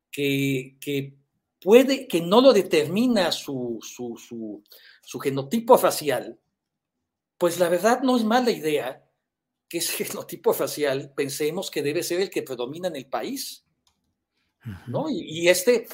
que, 0.09 0.77
que 0.81 1.17
puede, 1.61 2.07
que 2.07 2.21
no 2.21 2.41
lo 2.41 2.53
determina 2.53 3.31
su, 3.31 3.79
su, 3.81 4.17
su, 4.17 4.63
su 5.07 5.19
genotipo 5.19 5.77
facial, 5.77 6.37
pues 7.37 7.59
la 7.59 7.69
verdad 7.69 8.01
no 8.01 8.17
es 8.17 8.25
mala 8.25 8.51
idea 8.51 9.09
que 9.69 9.77
ese 9.77 10.03
genotipo 10.03 10.53
facial 10.53 11.13
pensemos 11.15 11.71
que 11.71 11.81
debe 11.81 12.03
ser 12.03 12.19
el 12.19 12.29
que 12.29 12.43
predomina 12.43 12.89
en 12.89 12.97
el 12.97 13.05
país. 13.05 13.63
¿no? 14.85 15.05
Y, 15.09 15.47
este, 15.47 15.87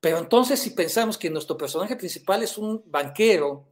Pero 0.00 0.16
entonces 0.16 0.58
si 0.60 0.70
pensamos 0.70 1.18
que 1.18 1.28
nuestro 1.28 1.58
personaje 1.58 1.94
principal 1.94 2.42
es 2.42 2.56
un 2.56 2.82
banquero, 2.86 3.68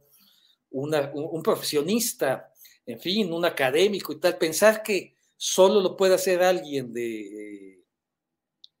un, 0.69 1.41
profesionista, 1.41 2.53
en 2.85 2.99
fin, 2.99 3.33
un 3.33 3.45
académico 3.45 4.13
y 4.13 4.19
tal, 4.19 4.37
pensar 4.37 4.83
que 4.83 5.15
solo 5.37 5.81
lo 5.81 5.97
puede 5.97 6.13
hacer 6.13 6.43
alguien 6.43 6.93
de 6.93 7.83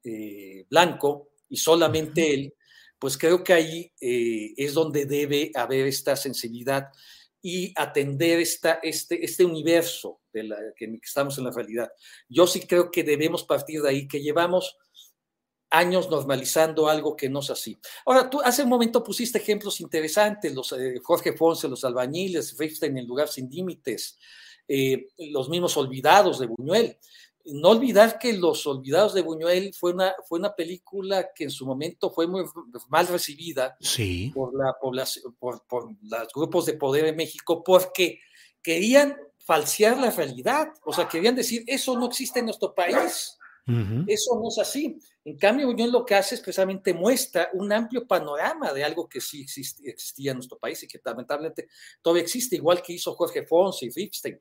eh, 0.03 0.67
blanco 0.69 1.31
y 1.49 1.57
solamente 1.57 2.35
él, 2.35 2.53
pues 2.99 3.17
creo 3.17 3.43
que 3.43 3.53
ahí 3.53 3.93
eh, 4.01 4.53
es 4.57 4.73
donde 4.73 5.05
debe 5.05 5.51
haber 5.55 5.87
esta 5.87 6.15
sensibilidad 6.15 6.89
y 7.41 7.73
atender 7.75 8.39
esta, 8.39 8.79
este, 8.83 9.23
este 9.23 9.45
universo 9.45 10.19
de 10.33 10.43
la 10.43 10.57
que 10.75 10.99
estamos 11.01 11.37
en 11.37 11.45
la 11.45 11.51
realidad. 11.51 11.89
Yo 12.27 12.45
sí 12.45 12.61
creo 12.61 12.91
que 12.91 13.03
debemos 13.03 13.43
partir 13.43 13.81
de 13.81 13.89
ahí, 13.89 14.07
que 14.07 14.21
llevamos 14.21 14.77
años 15.69 16.09
normalizando 16.09 16.89
algo 16.89 17.15
que 17.15 17.29
no 17.29 17.39
es 17.39 17.49
así. 17.49 17.79
Ahora, 18.05 18.29
tú 18.29 18.41
hace 18.41 18.63
un 18.63 18.69
momento 18.69 19.03
pusiste 19.03 19.37
ejemplos 19.37 19.79
interesantes, 19.79 20.53
los 20.53 20.71
eh, 20.73 20.99
Jorge 21.03 21.33
Ponce, 21.33 21.67
los 21.67 21.83
albañiles, 21.83 22.57
Ripstein 22.57 22.97
en 22.97 23.07
Lugar 23.07 23.27
Sin 23.27 23.49
Límites, 23.49 24.17
eh, 24.67 25.07
los 25.17 25.47
mismos 25.49 25.77
Olvidados 25.77 26.39
de 26.39 26.47
Buñuel. 26.47 26.97
No 27.45 27.69
olvidar 27.69 28.19
que 28.19 28.33
Los 28.33 28.67
Olvidados 28.67 29.13
de 29.13 29.21
Buñuel 29.21 29.73
fue 29.73 29.93
una, 29.93 30.13
fue 30.27 30.39
una 30.39 30.53
película 30.53 31.29
que 31.33 31.45
en 31.45 31.51
su 31.51 31.65
momento 31.65 32.11
fue 32.11 32.27
muy 32.27 32.43
mal 32.89 33.07
recibida 33.07 33.77
por, 34.33 34.53
la 34.55 34.75
población, 34.79 35.35
por, 35.39 35.65
por 35.65 35.89
los 36.01 36.33
grupos 36.33 36.65
de 36.65 36.73
poder 36.73 37.05
en 37.05 37.15
México 37.15 37.63
porque 37.63 38.19
querían 38.61 39.15
falsear 39.39 39.97
la 39.97 40.11
realidad, 40.11 40.73
o 40.85 40.93
sea, 40.93 41.07
querían 41.07 41.35
decir, 41.35 41.63
eso 41.65 41.97
no 41.97 42.05
existe 42.05 42.39
en 42.39 42.45
nuestro 42.45 42.75
país 42.75 43.38
eso 44.07 44.39
no 44.41 44.49
es 44.49 44.57
así. 44.59 44.99
En 45.23 45.37
cambio, 45.37 45.69
Unión 45.69 45.91
lo 45.91 46.05
que 46.05 46.15
hace 46.15 46.35
es 46.35 46.41
precisamente 46.41 46.93
muestra 46.93 47.49
un 47.53 47.71
amplio 47.71 48.07
panorama 48.07 48.73
de 48.73 48.83
algo 48.83 49.07
que 49.07 49.21
sí 49.21 49.45
existía 49.83 50.31
en 50.31 50.37
nuestro 50.37 50.57
país 50.57 50.81
y 50.83 50.87
que 50.87 50.99
lamentablemente 51.03 51.67
todavía 52.01 52.23
existe, 52.23 52.55
igual 52.55 52.81
que 52.81 52.93
hizo 52.93 53.13
Jorge 53.13 53.45
Fons 53.45 53.83
y 53.83 53.89
Ripstein. 53.89 54.39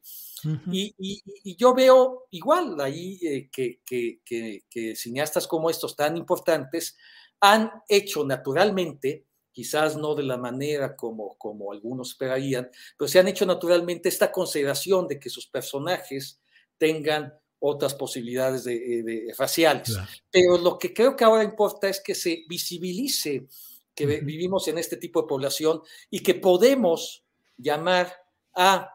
y, 0.73 1.57
yo 1.57 1.75
veo 1.75 2.27
igual 2.31 2.81
ahí 2.81 3.19
eh, 3.23 3.51
que, 3.51 4.95
cineastas 4.97 5.47
como 5.47 5.69
estos 5.69 5.95
tan 5.97 6.17
importantes 6.17 6.97
han 7.41 7.71
hecho 7.89 8.25
naturalmente 8.25 9.27
quizás 9.53 9.97
no 9.97 10.15
de 10.15 10.23
la 10.23 10.37
manera 10.37 10.95
como, 10.95 11.37
como 11.37 11.73
algunos 11.73 12.11
esperarían, 12.11 12.71
pero 12.97 13.09
se 13.09 13.19
han 13.19 13.27
hecho 13.27 13.45
naturalmente 13.45 14.09
esta 14.09 14.31
consideración 14.31 15.09
de 15.09 15.19
que 15.19 15.31
sus 15.31 15.49
personajes 15.49 16.41
tengan 16.79 17.35
otras 17.61 17.95
posibilidades 17.95 18.65
de, 18.65 19.29
eh, 19.29 19.35
faciales. 19.35 19.97
Pero 20.31 20.59
lo 20.59 20.79
que 20.79 20.93
creo 20.93 21.17
que 21.17 21.25
ahora 21.25 21.45
importa 21.45 21.89
es 21.89 22.01
que 22.01 22.15
se 22.15 22.45
visibilice 22.49 23.47
que 23.95 24.07
vivimos 24.07 24.69
en 24.69 24.79
este 24.79 24.97
tipo 24.97 25.23
de 25.23 25.29
población 25.29 25.83
y 26.09 26.21
que 26.21 26.35
podemos 26.35 27.25
llamar 27.57 28.13
a 28.55 28.95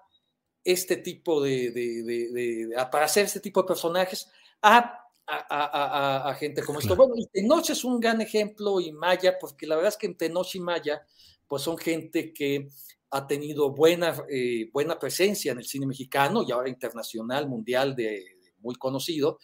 este 0.64 0.98
tipo 0.98 1.42
de, 1.42 2.70
para 2.90 3.06
hacer 3.06 3.26
este 3.26 3.42
tipo 3.42 3.62
de 3.62 3.68
personajes 3.68 4.30
a, 4.62 5.04
a, 5.28 6.36
gente 6.40 6.64
como 6.64 6.80
esto. 6.80 6.96
Bueno, 6.96 7.16
y 7.18 7.28
Tenoch 7.28 7.70
es 7.70 7.84
un 7.84 8.00
gran 8.00 8.22
ejemplo 8.22 8.80
y 8.80 8.94
Maya, 8.94 9.38
porque 9.40 9.68
la 9.68 9.76
verdad 9.76 9.90
es 9.90 9.98
que 9.98 10.08
en 10.08 10.16
Tenoch 10.16 10.56
y 10.56 10.62
Maya, 10.62 11.06
pues 11.48 11.64
son 11.64 11.78
gente 11.78 12.34
que 12.34 12.70
ha 13.12 13.28
tenido 13.28 13.72
buena, 13.72 14.16
eh, 14.30 14.70
buena 14.72 14.98
presencia 14.98 15.52
en 15.52 15.60
el 15.60 15.66
cine 15.66 15.86
mexicano 15.86 16.44
y 16.48 16.52
ahora 16.52 16.70
internacional, 16.70 17.48
mundial 17.48 17.96
de, 17.96 18.33
muy 18.64 18.76
conocido, 18.76 19.40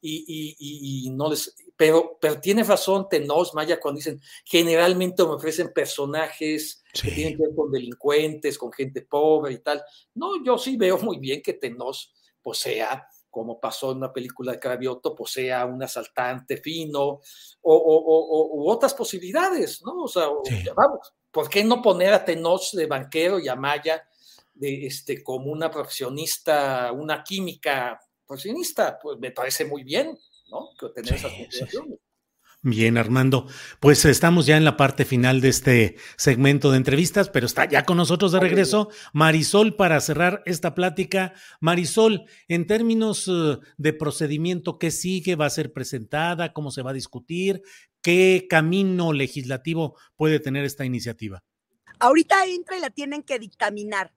y, 0.00 1.10
no 1.12 1.30
les, 1.30 1.54
pero, 1.76 2.18
pero 2.20 2.40
tiene 2.40 2.62
razón 2.62 3.08
Tenos 3.08 3.54
Maya 3.54 3.80
cuando 3.80 3.98
dicen, 3.98 4.20
generalmente 4.44 5.24
me 5.24 5.30
ofrecen 5.30 5.72
personajes 5.72 6.82
que 6.92 7.10
tienen 7.10 7.36
que 7.36 7.42
ver 7.42 7.54
con 7.54 7.70
delincuentes, 7.70 8.58
con 8.58 8.72
gente 8.72 9.02
pobre 9.02 9.54
y 9.54 9.58
tal. 9.58 9.82
No, 10.14 10.42
yo 10.44 10.56
sí 10.58 10.76
veo 10.76 10.98
muy 10.98 11.18
bien 11.18 11.42
que 11.42 11.54
Tenos 11.54 12.12
posea, 12.40 13.08
como 13.30 13.60
pasó 13.60 13.92
en 13.92 13.98
una 13.98 14.12
película 14.12 14.52
de 14.52 14.60
Cravioto, 14.60 15.14
posea 15.14 15.66
un 15.66 15.82
asaltante 15.82 16.58
fino 16.58 17.02
o, 17.02 17.20
o, 17.62 18.56
u 18.56 18.70
otras 18.70 18.94
posibilidades, 18.94 19.82
¿no? 19.84 20.02
O 20.04 20.08
sea, 20.08 20.28
vamos, 20.74 21.12
¿por 21.30 21.48
qué 21.48 21.64
no 21.64 21.82
poner 21.82 22.14
a 22.14 22.24
Tenos 22.24 22.70
de 22.72 22.86
banquero 22.86 23.38
y 23.38 23.48
a 23.48 23.56
Maya 23.56 24.02
de, 24.54 24.86
este, 24.86 25.22
como 25.22 25.52
una 25.52 25.70
profesionista, 25.70 26.90
una 26.92 27.22
química 27.22 28.00
pues 28.28 29.18
me 29.18 29.30
parece 29.32 29.64
muy 29.64 29.82
bien, 29.82 30.16
¿no? 30.50 30.68
Que 30.78 30.88
tener 30.90 31.14
esas 31.14 31.32
Bien, 32.60 32.98
Armando. 32.98 33.46
Pues 33.78 34.04
estamos 34.04 34.46
ya 34.46 34.56
en 34.56 34.64
la 34.64 34.76
parte 34.76 35.04
final 35.04 35.40
de 35.40 35.48
este 35.48 35.96
segmento 36.16 36.72
de 36.72 36.78
entrevistas, 36.78 37.30
pero 37.30 37.46
está 37.46 37.66
ya 37.66 37.84
con 37.84 37.96
nosotros 37.96 38.32
de 38.32 38.40
regreso 38.40 38.90
Marisol 39.12 39.76
para 39.76 40.00
cerrar 40.00 40.42
esta 40.44 40.74
plática. 40.74 41.34
Marisol, 41.60 42.24
en 42.48 42.66
términos 42.66 43.28
eh, 43.28 43.58
de 43.76 43.92
procedimiento, 43.92 44.78
¿qué 44.78 44.90
sigue? 44.90 45.36
¿Va 45.36 45.46
a 45.46 45.50
ser 45.50 45.72
presentada? 45.72 46.52
¿Cómo 46.52 46.72
se 46.72 46.82
va 46.82 46.90
a 46.90 46.94
discutir? 46.94 47.62
¿Qué 48.02 48.46
camino 48.50 49.12
legislativo 49.12 49.96
puede 50.16 50.40
tener 50.40 50.64
esta 50.64 50.84
iniciativa? 50.84 51.44
Ahorita 52.00 52.44
entra 52.44 52.76
y 52.76 52.80
la 52.80 52.90
tienen 52.90 53.22
que 53.22 53.38
dictaminar. 53.38 54.12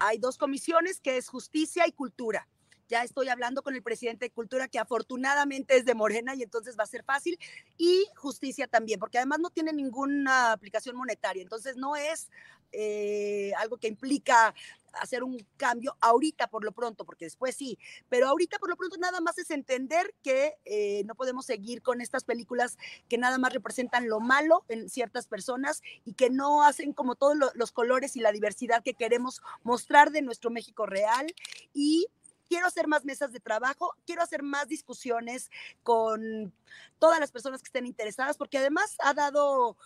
Hay 0.00 0.18
dos 0.18 0.38
comisiones 0.38 1.00
que 1.00 1.16
es 1.18 1.28
justicia 1.28 1.86
y 1.86 1.92
cultura 1.92 2.48
ya 2.94 3.02
estoy 3.02 3.28
hablando 3.28 3.64
con 3.64 3.74
el 3.74 3.82
presidente 3.82 4.26
de 4.26 4.30
Cultura, 4.30 4.68
que 4.68 4.78
afortunadamente 4.78 5.76
es 5.76 5.84
de 5.84 5.96
Morena 5.96 6.36
y 6.36 6.44
entonces 6.44 6.76
va 6.78 6.84
a 6.84 6.86
ser 6.86 7.02
fácil, 7.02 7.36
y 7.76 8.06
justicia 8.14 8.68
también, 8.68 9.00
porque 9.00 9.18
además 9.18 9.40
no 9.40 9.50
tiene 9.50 9.72
ninguna 9.72 10.52
aplicación 10.52 10.94
monetaria, 10.94 11.42
entonces 11.42 11.76
no 11.76 11.96
es 11.96 12.30
eh, 12.70 13.52
algo 13.58 13.78
que 13.78 13.88
implica 13.88 14.54
hacer 14.92 15.24
un 15.24 15.44
cambio 15.56 15.96
ahorita 16.00 16.46
por 16.46 16.62
lo 16.62 16.70
pronto, 16.70 17.04
porque 17.04 17.24
después 17.24 17.56
sí, 17.56 17.80
pero 18.08 18.28
ahorita 18.28 18.60
por 18.60 18.68
lo 18.68 18.76
pronto 18.76 18.96
nada 18.96 19.20
más 19.20 19.38
es 19.38 19.50
entender 19.50 20.14
que 20.22 20.54
eh, 20.64 21.02
no 21.04 21.16
podemos 21.16 21.46
seguir 21.46 21.82
con 21.82 22.00
estas 22.00 22.22
películas 22.22 22.78
que 23.08 23.18
nada 23.18 23.38
más 23.38 23.52
representan 23.52 24.08
lo 24.08 24.20
malo 24.20 24.64
en 24.68 24.88
ciertas 24.88 25.26
personas 25.26 25.82
y 26.04 26.12
que 26.12 26.30
no 26.30 26.62
hacen 26.62 26.92
como 26.92 27.16
todos 27.16 27.36
los 27.56 27.72
colores 27.72 28.14
y 28.14 28.20
la 28.20 28.30
diversidad 28.30 28.84
que 28.84 28.94
queremos 28.94 29.42
mostrar 29.64 30.12
de 30.12 30.22
nuestro 30.22 30.50
México 30.50 30.86
real 30.86 31.26
y 31.72 32.06
quiero 32.48 32.66
hacer 32.66 32.86
más 32.86 33.04
mesas 33.04 33.32
de 33.32 33.40
trabajo, 33.40 33.94
quiero 34.06 34.22
hacer 34.22 34.42
más 34.42 34.68
discusiones 34.68 35.50
con 35.82 36.52
todas 36.98 37.20
las 37.20 37.32
personas 37.32 37.62
que 37.62 37.68
estén 37.68 37.86
interesadas, 37.86 38.36
porque 38.36 38.58
además 38.58 38.96
ha 39.00 39.14
dado 39.14 39.76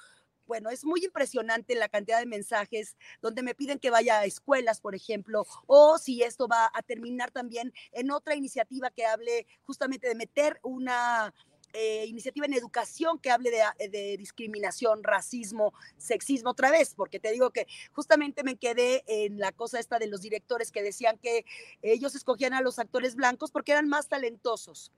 bueno, 0.49 0.71
es 0.71 0.85
muy 0.85 1.05
impresionante 1.05 1.75
la 1.75 1.91
cantidad 1.91 2.19
de 2.19 2.27
mensajes 2.27 2.97
donde 3.21 3.43
me 3.43 3.55
piden 3.55 3.79
que 3.79 3.91
vaya 3.91 4.21
a 4.21 4.25
escuelas, 4.25 4.81
por 4.81 4.95
ejemplo, 4.95 5.47
o 5.67 5.99
si 5.99 6.23
esto 6.23 6.49
va 6.49 6.71
a 6.73 6.83
terminar 6.83 7.31
también 7.31 7.73
en 7.93 8.11
otra 8.11 8.35
iniciativa 8.35 8.91
que 8.91 9.05
hable 9.05 9.47
justamente 9.65 10.09
de 10.09 10.15
meter 10.15 10.59
una 10.63 11.35
eh, 11.73 12.07
iniciativa 12.07 12.47
en 12.47 12.55
educación 12.55 13.19
que 13.19 13.31
hable 13.31 13.51
de, 13.51 14.17
discriminación, 14.17 15.03
racismo, 15.03 15.73
sexismo 15.97 16.51
otra 16.51 16.71
vez, 16.71 16.95
porque 16.95 17.21
te 17.21 17.31
digo 17.31 17.51
que 17.51 17.67
justamente 17.93 18.43
me 18.43 18.57
quedé 18.57 19.05
en 19.07 19.39
la 19.39 19.53
cosa 19.53 19.79
esta 19.79 19.99
de 19.99 20.07
los 20.07 20.23
directores 20.23 20.71
que 20.71 20.83
decían 20.83 21.19
que 21.19 21.45
ellos 21.83 22.15
escogían 22.15 22.55
a 22.55 22.61
los 22.61 22.79
actores 22.79 23.15
blancos 23.15 23.51
porque 23.51 23.73
eran 23.73 23.89
más 23.89 24.09
talentosos. 24.09 24.93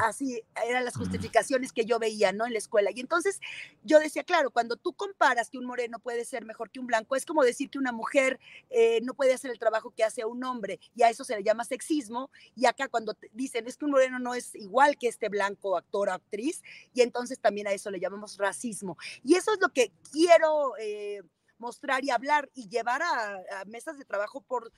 Así 0.00 0.42
eran 0.66 0.84
las 0.84 0.96
justificaciones 0.96 1.72
que 1.72 1.84
yo 1.84 1.98
veía, 1.98 2.32
¿no? 2.32 2.46
En 2.46 2.52
la 2.52 2.58
escuela. 2.58 2.90
Y 2.94 3.00
entonces 3.00 3.40
yo 3.82 3.98
decía, 3.98 4.24
claro, 4.24 4.50
cuando 4.50 4.76
tú 4.76 4.92
comparas 4.92 5.50
que 5.50 5.58
un 5.58 5.64
moreno 5.64 5.98
puede 5.98 6.24
ser 6.24 6.44
mejor 6.44 6.70
que 6.70 6.80
un 6.80 6.86
blanco, 6.86 7.16
es 7.16 7.26
como 7.26 7.42
decir 7.42 7.70
que 7.70 7.78
una 7.78 7.92
mujer 7.92 8.38
eh, 8.70 9.00
no 9.02 9.14
puede 9.14 9.34
hacer 9.34 9.50
el 9.50 9.58
trabajo 9.58 9.90
que 9.90 10.04
hace 10.04 10.24
un 10.24 10.42
hombre, 10.44 10.80
y 10.94 11.02
a 11.02 11.10
eso 11.10 11.24
se 11.24 11.36
le 11.36 11.42
llama 11.42 11.64
sexismo. 11.64 12.30
Y 12.54 12.66
acá 12.66 12.88
cuando 12.88 13.16
dicen, 13.32 13.66
es 13.66 13.76
que 13.76 13.84
un 13.84 13.92
moreno 13.92 14.18
no 14.18 14.34
es 14.34 14.54
igual 14.54 14.96
que 14.96 15.08
este 15.08 15.28
blanco 15.28 15.76
actor 15.76 16.08
o 16.08 16.12
actriz, 16.12 16.62
y 16.94 17.02
entonces 17.02 17.38
también 17.38 17.66
a 17.66 17.72
eso 17.72 17.90
le 17.90 18.00
llamamos 18.00 18.36
racismo. 18.38 18.96
Y 19.24 19.34
eso 19.34 19.52
es 19.52 19.60
lo 19.60 19.68
que 19.70 19.92
quiero... 20.10 20.74
Eh, 20.78 21.22
mostrar 21.58 22.04
y 22.04 22.10
hablar 22.10 22.50
y 22.54 22.68
llevar 22.68 23.02
a 23.02 23.64
mesas 23.66 23.96
de 23.96 24.04
trabajo 24.04 24.40
por 24.40 24.72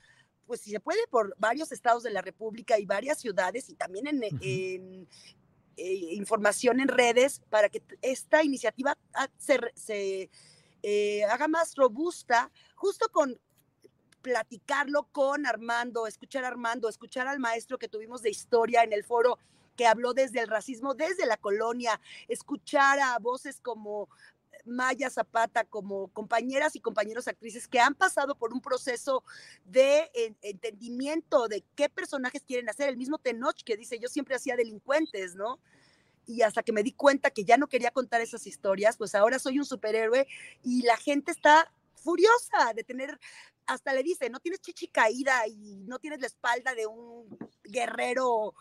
pues 0.45 0.61
si 0.61 0.71
se 0.71 0.79
puede, 0.79 1.05
por 1.07 1.35
varios 1.37 1.71
estados 1.71 2.03
de 2.03 2.11
la 2.11 2.21
República 2.21 2.79
y 2.79 2.85
varias 2.85 3.19
ciudades 3.19 3.69
y 3.69 3.75
también 3.75 4.07
en, 4.07 4.23
eh, 4.23 5.07
información 5.77 6.79
en 6.79 6.87
redes 6.87 7.41
para 7.49 7.69
que 7.69 7.83
esta 8.01 8.43
iniciativa 8.43 8.97
se, 9.37 10.29
eh, 10.83 11.23
haga 11.25 11.47
más 11.47 11.75
robusta, 11.75 12.51
justo 12.75 13.09
con 13.11 13.39
platicarlo 14.21 15.07
con 15.11 15.45
Armando, 15.45 16.07
escuchar 16.07 16.45
a 16.45 16.47
Armando, 16.47 16.89
escuchar 16.89 17.27
al 17.27 17.39
maestro 17.39 17.77
que 17.77 17.87
tuvimos 17.87 18.21
de 18.21 18.31
historia 18.31 18.83
en 18.83 18.93
el 18.93 19.03
foro 19.03 19.37
que 19.75 19.85
habló 19.85 20.13
desde 20.13 20.39
el 20.39 20.47
racismo, 20.47 20.95
desde 20.95 21.25
la 21.25 21.37
colonia, 21.37 21.99
escuchar 22.27 22.99
a 22.99 23.19
voces 23.19 23.59
como 23.59 24.09
Maya 24.65 25.09
Zapata 25.09 25.63
como 25.63 26.07
compañeras 26.09 26.75
y 26.75 26.81
compañeros 26.81 27.27
actrices 27.27 27.67
que 27.67 27.79
han 27.79 27.95
pasado 27.95 28.35
por 28.35 28.53
un 28.53 28.61
proceso 28.61 29.23
de 29.63 30.11
entendimiento 30.41 31.47
de 31.47 31.63
qué 31.75 31.89
personajes 31.89 32.43
quieren 32.43 32.69
hacer. 32.69 32.89
El 32.89 32.97
mismo 32.97 33.17
Tenoch 33.17 33.63
que 33.63 33.77
dice, 33.77 33.99
yo 33.99 34.07
siempre 34.07 34.35
hacía 34.35 34.55
delincuentes, 34.55 35.35
¿no? 35.35 35.59
y 36.27 36.41
hasta 36.41 36.63
que 36.63 36.71
me 36.71 36.83
di 36.83 36.91
cuenta 36.91 37.29
que 37.29 37.45
ya 37.45 37.57
no 37.57 37.67
quería 37.67 37.91
contar 37.91 38.21
esas 38.21 38.47
historias, 38.47 38.97
pues 38.97 39.15
ahora 39.15 39.39
soy 39.39 39.59
un 39.59 39.65
superhéroe 39.65 40.27
y 40.63 40.81
la 40.81 40.97
gente 40.97 41.31
está 41.31 41.71
furiosa 41.95 42.73
de 42.75 42.83
tener, 42.83 43.19
hasta 43.65 43.93
le 43.93 44.03
dice, 44.03 44.29
no 44.29 44.39
tienes 44.39 44.61
chichi 44.61 44.87
caída 44.87 45.47
y 45.47 45.83
no 45.87 45.99
tienes 45.99 46.21
la 46.21 46.27
espalda 46.27 46.73
de 46.75 46.85
un 46.85 47.37
guerrero. 47.63 48.53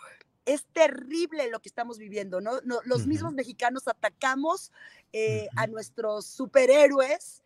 Es 0.44 0.64
terrible 0.72 1.50
lo 1.50 1.61
que 1.61 1.68
estamos 1.68 1.98
viviendo, 1.98 2.40
¿no? 2.40 2.61
los 2.85 3.07
mismos 3.07 3.33
mexicanos 3.33 3.88
atacamos 3.88 4.72
eh, 5.12 5.48
a 5.57 5.66
nuestros 5.66 6.26
superhéroes. 6.26 7.42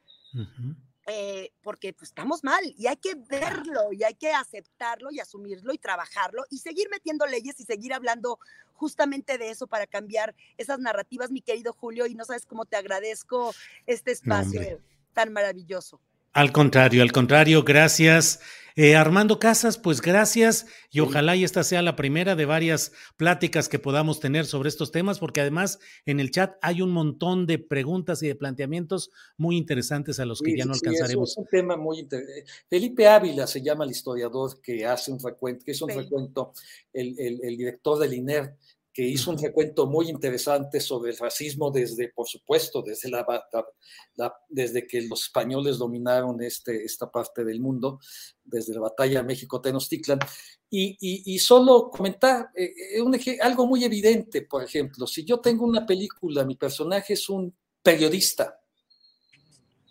Eh, 1.10 1.52
porque 1.62 1.94
pues, 1.94 2.10
estamos 2.10 2.44
mal 2.44 2.62
y 2.76 2.86
hay 2.86 2.96
que 2.96 3.14
verlo 3.14 3.94
y 3.94 4.04
hay 4.04 4.12
que 4.12 4.30
aceptarlo 4.30 5.10
y 5.10 5.20
asumirlo 5.20 5.72
y 5.72 5.78
trabajarlo 5.78 6.44
y 6.50 6.58
seguir 6.58 6.90
metiendo 6.90 7.24
leyes 7.24 7.58
y 7.60 7.64
seguir 7.64 7.94
hablando 7.94 8.38
justamente 8.74 9.38
de 9.38 9.48
eso 9.48 9.66
para 9.66 9.86
cambiar 9.86 10.34
esas 10.58 10.78
narrativas, 10.80 11.30
mi 11.30 11.40
querido 11.40 11.72
Julio, 11.72 12.06
y 12.06 12.14
no 12.14 12.26
sabes 12.26 12.44
cómo 12.44 12.66
te 12.66 12.76
agradezco 12.76 13.54
este 13.86 14.12
espacio 14.12 14.60
tan 15.14 15.32
maravilloso. 15.32 15.98
Al 16.38 16.52
contrario, 16.52 17.02
al 17.02 17.10
contrario, 17.10 17.64
gracias. 17.64 18.38
Eh, 18.76 18.94
Armando 18.94 19.40
Casas, 19.40 19.76
pues 19.76 20.00
gracias 20.00 20.66
y 20.88 21.00
ojalá 21.00 21.34
y 21.34 21.42
esta 21.42 21.64
sea 21.64 21.82
la 21.82 21.96
primera 21.96 22.36
de 22.36 22.44
varias 22.44 22.92
pláticas 23.16 23.68
que 23.68 23.80
podamos 23.80 24.20
tener 24.20 24.46
sobre 24.46 24.68
estos 24.68 24.92
temas, 24.92 25.18
porque 25.18 25.40
además 25.40 25.80
en 26.06 26.20
el 26.20 26.30
chat 26.30 26.54
hay 26.62 26.80
un 26.80 26.90
montón 26.90 27.44
de 27.44 27.58
preguntas 27.58 28.22
y 28.22 28.28
de 28.28 28.36
planteamientos 28.36 29.10
muy 29.36 29.56
interesantes 29.56 30.20
a 30.20 30.26
los 30.26 30.40
que 30.40 30.56
ya 30.56 30.64
no 30.64 30.74
alcanzaremos. 30.74 31.32
es 31.32 31.38
un 31.38 31.46
tema 31.46 31.76
muy 31.76 31.98
interesante. 31.98 32.44
Felipe 32.70 33.08
Ávila 33.08 33.48
se 33.48 33.60
llama 33.60 33.82
el 33.82 33.90
historiador 33.90 34.60
que 34.62 34.86
hace 34.86 35.10
un 35.10 35.18
recuento, 35.18 35.64
que 35.64 35.72
es 35.72 35.82
un 35.82 35.88
recuento, 35.88 36.52
el, 36.92 37.18
el, 37.18 37.40
el 37.42 37.56
director 37.56 37.98
del 37.98 38.14
INER 38.14 38.54
que 38.98 39.06
hizo 39.06 39.30
un 39.30 39.38
recuento 39.38 39.86
muy 39.86 40.08
interesante 40.08 40.80
sobre 40.80 41.12
el 41.12 41.18
racismo 41.18 41.70
desde, 41.70 42.08
por 42.08 42.26
supuesto, 42.26 42.82
desde, 42.82 43.08
la, 43.08 43.24
desde 44.48 44.88
que 44.88 45.02
los 45.02 45.22
españoles 45.22 45.78
dominaron 45.78 46.42
este, 46.42 46.84
esta 46.84 47.08
parte 47.08 47.44
del 47.44 47.60
mundo, 47.60 48.00
desde 48.42 48.74
la 48.74 48.80
batalla 48.80 49.22
México-Tenochtitlan. 49.22 50.18
Y, 50.68 50.96
y, 51.00 51.38
solo 51.38 51.92
comentar 51.92 52.50
eh, 52.56 52.72
eh, 52.96 53.00
un, 53.00 53.16
algo 53.40 53.68
muy 53.68 53.84
evidente, 53.84 54.42
por 54.42 54.64
ejemplo, 54.64 55.06
si 55.06 55.24
yo 55.24 55.38
tengo 55.38 55.64
una 55.64 55.86
película, 55.86 56.44
mi 56.44 56.56
personaje 56.56 57.12
es 57.12 57.28
un 57.28 57.56
periodista, 57.80 58.60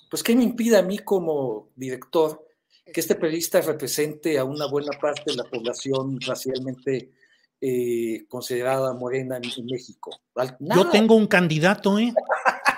pues 0.10 0.22
¿qué 0.22 0.36
me 0.36 0.44
impide 0.44 0.76
a 0.76 0.84
mí 0.84 1.00
como 1.00 1.70
director 1.78 2.46
que 2.92 3.00
este 3.00 3.16
periodista 3.16 3.62
represente 3.62 4.38
a 4.38 4.44
una 4.44 4.66
buena 4.68 5.00
parte 5.00 5.32
de 5.32 5.38
la 5.38 5.46
población 5.46 6.20
racialmente 6.20 7.14
eh, 7.60 8.26
considerada 8.28 8.94
morena 8.94 9.38
en, 9.38 9.66
México. 9.66 10.12
Yo 10.60 10.90
tengo 10.90 11.16
un 11.16 11.28
candidato, 11.28 11.98
¿eh? 11.98 12.14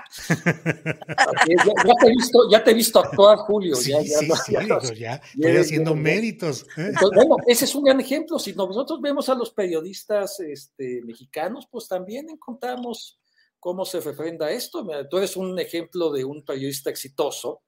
ya, 2.49 2.63
te 2.63 2.71
he 2.71 2.73
visto, 2.73 2.99
actuar, 2.99 3.37
Julio. 3.39 3.75
ya, 3.81 3.99
estoy 3.99 5.57
haciendo 5.57 5.95
méritos. 5.95 6.65
bueno, 6.75 7.37
ese 7.45 7.65
es 7.65 7.75
un 7.75 7.83
gran 7.83 7.99
ejemplo. 7.99 8.39
Si 8.39 8.53
nosotros 8.53 9.01
vemos 9.01 9.29
a 9.29 9.35
los 9.35 9.51
periodistas 9.51 10.39
este, 10.39 11.01
mexicanos, 11.03 11.67
pues 11.69 11.87
también 11.87 12.29
encontramos 12.29 13.19
cómo 13.59 13.85
se 13.85 13.99
refrenda 13.99 14.49
esto. 14.49 14.87
Tú 15.09 15.17
eres 15.17 15.35
un 15.35 15.57
ejemplo 15.59 16.11
de 16.11 16.23
un 16.23 16.43
periodista 16.43 16.89
exitoso 16.89 17.63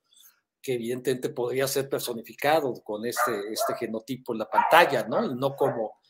que 0.62 0.76
evidentemente 0.76 1.30
podría 1.30 1.68
ser 1.68 1.90
personificado 1.90 2.74
con 2.84 3.06
este, 3.06 3.52
este 3.52 3.76
genotipo 3.76 4.34
en 4.34 4.40
la 4.40 4.50
pantalla, 4.50 5.06
¿no? 5.08 5.26
Y 5.26 5.36
no 5.36 5.56
como 5.56 6.01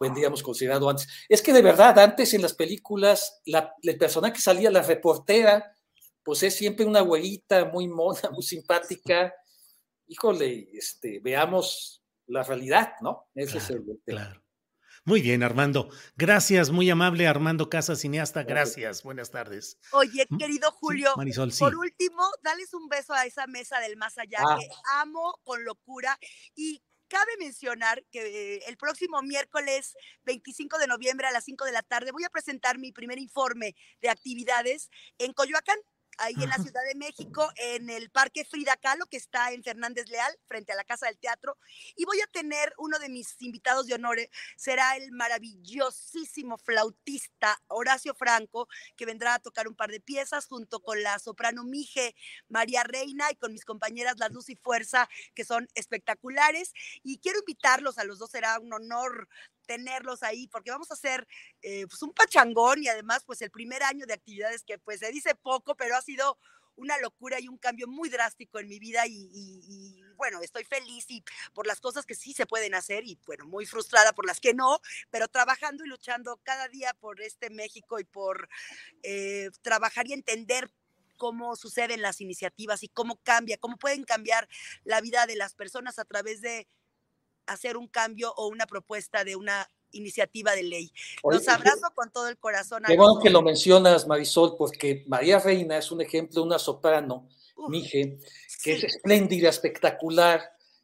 digamos, 0.00 0.42
considerado 0.42 0.88
antes. 0.88 1.08
Es 1.28 1.40
que 1.42 1.52
de 1.52 1.62
verdad, 1.62 1.98
antes 1.98 2.34
en 2.34 2.42
las 2.42 2.54
películas, 2.54 3.40
la, 3.46 3.74
el 3.82 3.96
personaje 3.96 4.34
que 4.34 4.40
salía, 4.40 4.70
la 4.70 4.82
reportera, 4.82 5.74
pues 6.22 6.42
es 6.42 6.54
siempre 6.54 6.84
una 6.84 7.00
güerita 7.00 7.66
muy 7.66 7.88
mona, 7.88 8.20
muy 8.32 8.42
simpática. 8.42 9.34
Híjole, 10.06 10.68
este, 10.72 11.20
veamos 11.20 12.02
la 12.26 12.42
realidad, 12.42 12.94
¿no? 13.00 13.28
Ese 13.34 13.58
es 13.58 13.70
el, 13.70 13.84
Claro. 14.06 14.44
Muy 15.06 15.20
bien, 15.20 15.42
Armando. 15.42 15.90
Gracias, 16.16 16.70
muy 16.70 16.88
amable 16.88 17.26
Armando 17.26 17.68
Casa, 17.68 17.94
cineasta. 17.94 18.42
Gracias. 18.42 19.02
Buenas 19.02 19.30
tardes. 19.30 19.78
Oye, 19.92 20.26
querido 20.38 20.70
Julio, 20.72 21.12
por 21.58 21.76
último, 21.76 22.22
dales 22.42 22.72
un 22.72 22.88
beso 22.88 23.12
a 23.12 23.26
esa 23.26 23.46
mesa 23.46 23.80
del 23.80 23.98
más 23.98 24.16
allá 24.16 24.38
ah. 24.40 24.56
que 24.58 24.66
amo 24.94 25.38
con 25.44 25.62
locura 25.62 26.18
y 26.54 26.82
Cabe 27.14 27.36
mencionar 27.38 28.04
que 28.10 28.56
el 28.66 28.76
próximo 28.76 29.22
miércoles 29.22 29.94
25 30.24 30.78
de 30.78 30.88
noviembre 30.88 31.28
a 31.28 31.30
las 31.30 31.44
5 31.44 31.64
de 31.64 31.70
la 31.70 31.82
tarde 31.82 32.10
voy 32.10 32.24
a 32.24 32.28
presentar 32.28 32.76
mi 32.76 32.90
primer 32.90 33.20
informe 33.20 33.76
de 34.02 34.08
actividades 34.10 34.90
en 35.18 35.32
Coyoacán 35.32 35.78
ahí 36.18 36.34
en 36.34 36.48
la 36.48 36.56
Ciudad 36.56 36.82
de 36.86 36.94
México, 36.94 37.50
en 37.56 37.90
el 37.90 38.10
Parque 38.10 38.44
Frida 38.44 38.76
Kahlo, 38.76 39.06
que 39.06 39.16
está 39.16 39.52
en 39.52 39.62
Fernández 39.62 40.08
Leal, 40.08 40.38
frente 40.46 40.72
a 40.72 40.76
la 40.76 40.84
Casa 40.84 41.06
del 41.06 41.18
Teatro. 41.18 41.56
Y 41.96 42.04
voy 42.04 42.20
a 42.20 42.26
tener 42.28 42.72
uno 42.78 42.98
de 42.98 43.08
mis 43.08 43.40
invitados 43.40 43.86
de 43.86 43.94
honor, 43.94 44.18
será 44.56 44.96
el 44.96 45.12
maravillosísimo 45.12 46.58
flautista 46.58 47.60
Horacio 47.68 48.14
Franco, 48.14 48.68
que 48.96 49.06
vendrá 49.06 49.34
a 49.34 49.38
tocar 49.38 49.68
un 49.68 49.74
par 49.74 49.90
de 49.90 50.00
piezas 50.00 50.46
junto 50.46 50.80
con 50.80 51.02
la 51.02 51.18
soprano 51.18 51.64
Mije 51.64 52.14
María 52.48 52.84
Reina 52.84 53.30
y 53.30 53.36
con 53.36 53.52
mis 53.52 53.64
compañeras 53.64 54.18
La 54.18 54.28
Luz 54.28 54.48
y 54.50 54.56
Fuerza, 54.56 55.08
que 55.34 55.44
son 55.44 55.68
espectaculares. 55.74 56.72
Y 57.02 57.18
quiero 57.18 57.40
invitarlos 57.40 57.98
a 57.98 58.04
los 58.04 58.18
dos, 58.18 58.30
será 58.30 58.58
un 58.60 58.72
honor 58.72 59.28
tenerlos 59.64 60.22
ahí, 60.22 60.48
porque 60.48 60.70
vamos 60.70 60.90
a 60.90 60.94
hacer 60.94 61.26
eh, 61.62 61.86
pues 61.88 62.02
un 62.02 62.12
pachangón 62.12 62.82
y 62.82 62.88
además 62.88 63.24
pues 63.24 63.42
el 63.42 63.50
primer 63.50 63.82
año 63.82 64.06
de 64.06 64.14
actividades 64.14 64.62
que 64.64 64.78
pues 64.78 65.00
se 65.00 65.10
dice 65.10 65.34
poco, 65.34 65.74
pero 65.74 65.96
ha 65.96 66.02
sido 66.02 66.38
una 66.76 66.98
locura 66.98 67.40
y 67.40 67.48
un 67.48 67.58
cambio 67.58 67.86
muy 67.86 68.08
drástico 68.08 68.58
en 68.58 68.68
mi 68.68 68.78
vida 68.78 69.04
y, 69.06 70.02
bueno, 70.16 70.40
estoy 70.40 70.64
feliz 70.64 71.06
y 71.08 71.22
por 71.52 71.66
las 71.66 71.80
cosas 71.80 72.06
que 72.06 72.14
sí 72.14 72.32
se 72.32 72.46
pueden 72.46 72.74
hacer 72.74 73.04
y 73.04 73.18
bueno, 73.26 73.46
muy 73.46 73.66
frustrada 73.66 74.12
por 74.12 74.26
las 74.26 74.40
que 74.40 74.54
no, 74.54 74.80
pero 75.10 75.28
trabajando 75.28 75.84
y 75.84 75.88
luchando 75.88 76.40
cada 76.42 76.68
día 76.68 76.94
por 77.00 77.20
este 77.20 77.50
México 77.50 77.98
y 78.00 78.04
por 78.04 78.48
eh, 79.02 79.50
trabajar 79.62 80.06
y 80.08 80.12
entender 80.12 80.70
cómo 81.16 81.54
suceden 81.56 82.02
las 82.02 82.20
iniciativas 82.20 82.82
y 82.82 82.88
cómo 82.88 83.16
cambia, 83.22 83.56
cómo 83.58 83.76
pueden 83.76 84.04
cambiar 84.04 84.48
la 84.84 85.00
vida 85.00 85.26
de 85.26 85.36
las 85.36 85.54
personas 85.54 85.98
a 85.98 86.04
través 86.04 86.40
de 86.40 86.66
hacer 87.46 87.76
un 87.76 87.88
cambio 87.88 88.32
o 88.36 88.48
una 88.48 88.66
propuesta 88.66 89.24
de 89.24 89.36
una 89.36 89.68
iniciativa 89.92 90.54
de 90.54 90.64
ley. 90.64 90.92
Los 91.22 91.48
abrazo 91.48 91.92
con 91.94 92.10
todo 92.10 92.28
el 92.28 92.36
corazón. 92.36 92.82
Qué 92.86 92.96
bueno 92.96 93.20
que 93.22 93.30
lo 93.30 93.42
mencionas, 93.42 94.06
Marisol, 94.06 94.56
porque 94.56 95.04
María 95.06 95.38
Reina 95.38 95.78
es 95.78 95.90
un 95.90 96.00
ejemplo 96.00 96.40
de 96.40 96.46
una 96.46 96.58
soprano, 96.58 97.28
Mije, 97.68 98.18
que 98.62 98.74
es 98.74 98.84
espléndida, 98.84 99.48
espectacular, 99.48 100.42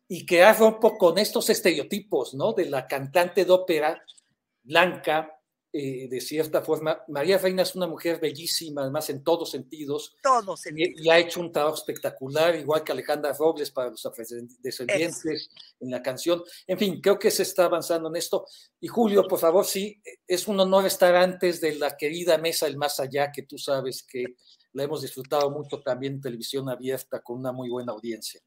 y 0.09 0.25
que 0.27 0.51
rompo 0.53 0.97
con 0.97 1.19
estos 1.19 1.51
estereotipos, 1.51 2.35
¿no? 2.35 2.53
De 2.53 2.67
la 2.67 2.87
cantante 2.87 3.45
de 3.45 3.53
ópera 3.53 4.03
blanca, 4.63 5.40
eh, 5.73 6.09
de 6.09 6.21
cierta 6.21 6.63
forma. 6.63 7.01
María 7.07 7.39
Reina 7.39 7.63
es 7.63 7.77
una 7.77 7.87
mujer 7.87 8.19
bellísima, 8.19 8.83
además 8.83 9.09
en 9.11 9.23
todos 9.23 9.51
sentidos. 9.51 10.17
Todos 10.21 10.67
Y, 10.75 11.09
ha 11.09 11.19
hecho 11.19 11.41
un 11.41 11.53
trabajo 11.53 11.77
espectacular, 11.77 12.57
igual 12.57 12.83
que 12.83 12.91
Alejandra 12.91 13.33
Robles 13.33 13.71
para 13.71 13.91
los 13.91 14.03
descendientes 14.61 15.51
en 15.79 15.91
la 15.91 16.03
canción. 16.03 16.43
En 16.67 16.77
fin, 16.77 17.01
creo 17.01 17.19
que 17.19 17.31
se 17.31 17.45
está 17.45 17.67
avanzando 17.67 18.09
en 18.09 18.17
esto. 18.17 18.47
Y 18.81 18.89
Julio, 18.89 19.29
por 19.29 19.39
favor, 19.39 19.65
sí, 19.65 20.03
es 20.27 20.49
un 20.49 20.59
honor 20.59 20.87
estar 20.87 21.15
antes 21.15 21.61
de 21.61 21.77
la 21.77 21.97
querida 21.97 22.37
mesa 22.37 22.67
del 22.67 22.77
más 22.77 22.99
allá, 22.99 23.31
que 23.31 23.43
tú 23.43 23.57
sabes 23.57 24.03
que 24.03 24.25
la 24.73 24.83
hemos 24.83 25.03
disfrutado 25.03 25.51
mucho 25.51 25.81
también 25.81 26.15
en 26.15 26.21
televisión 26.21 26.69
abierta 26.69 27.21
con 27.21 27.39
una 27.39 27.53
muy 27.53 27.69
buena 27.69 27.93
audiencia 27.93 28.41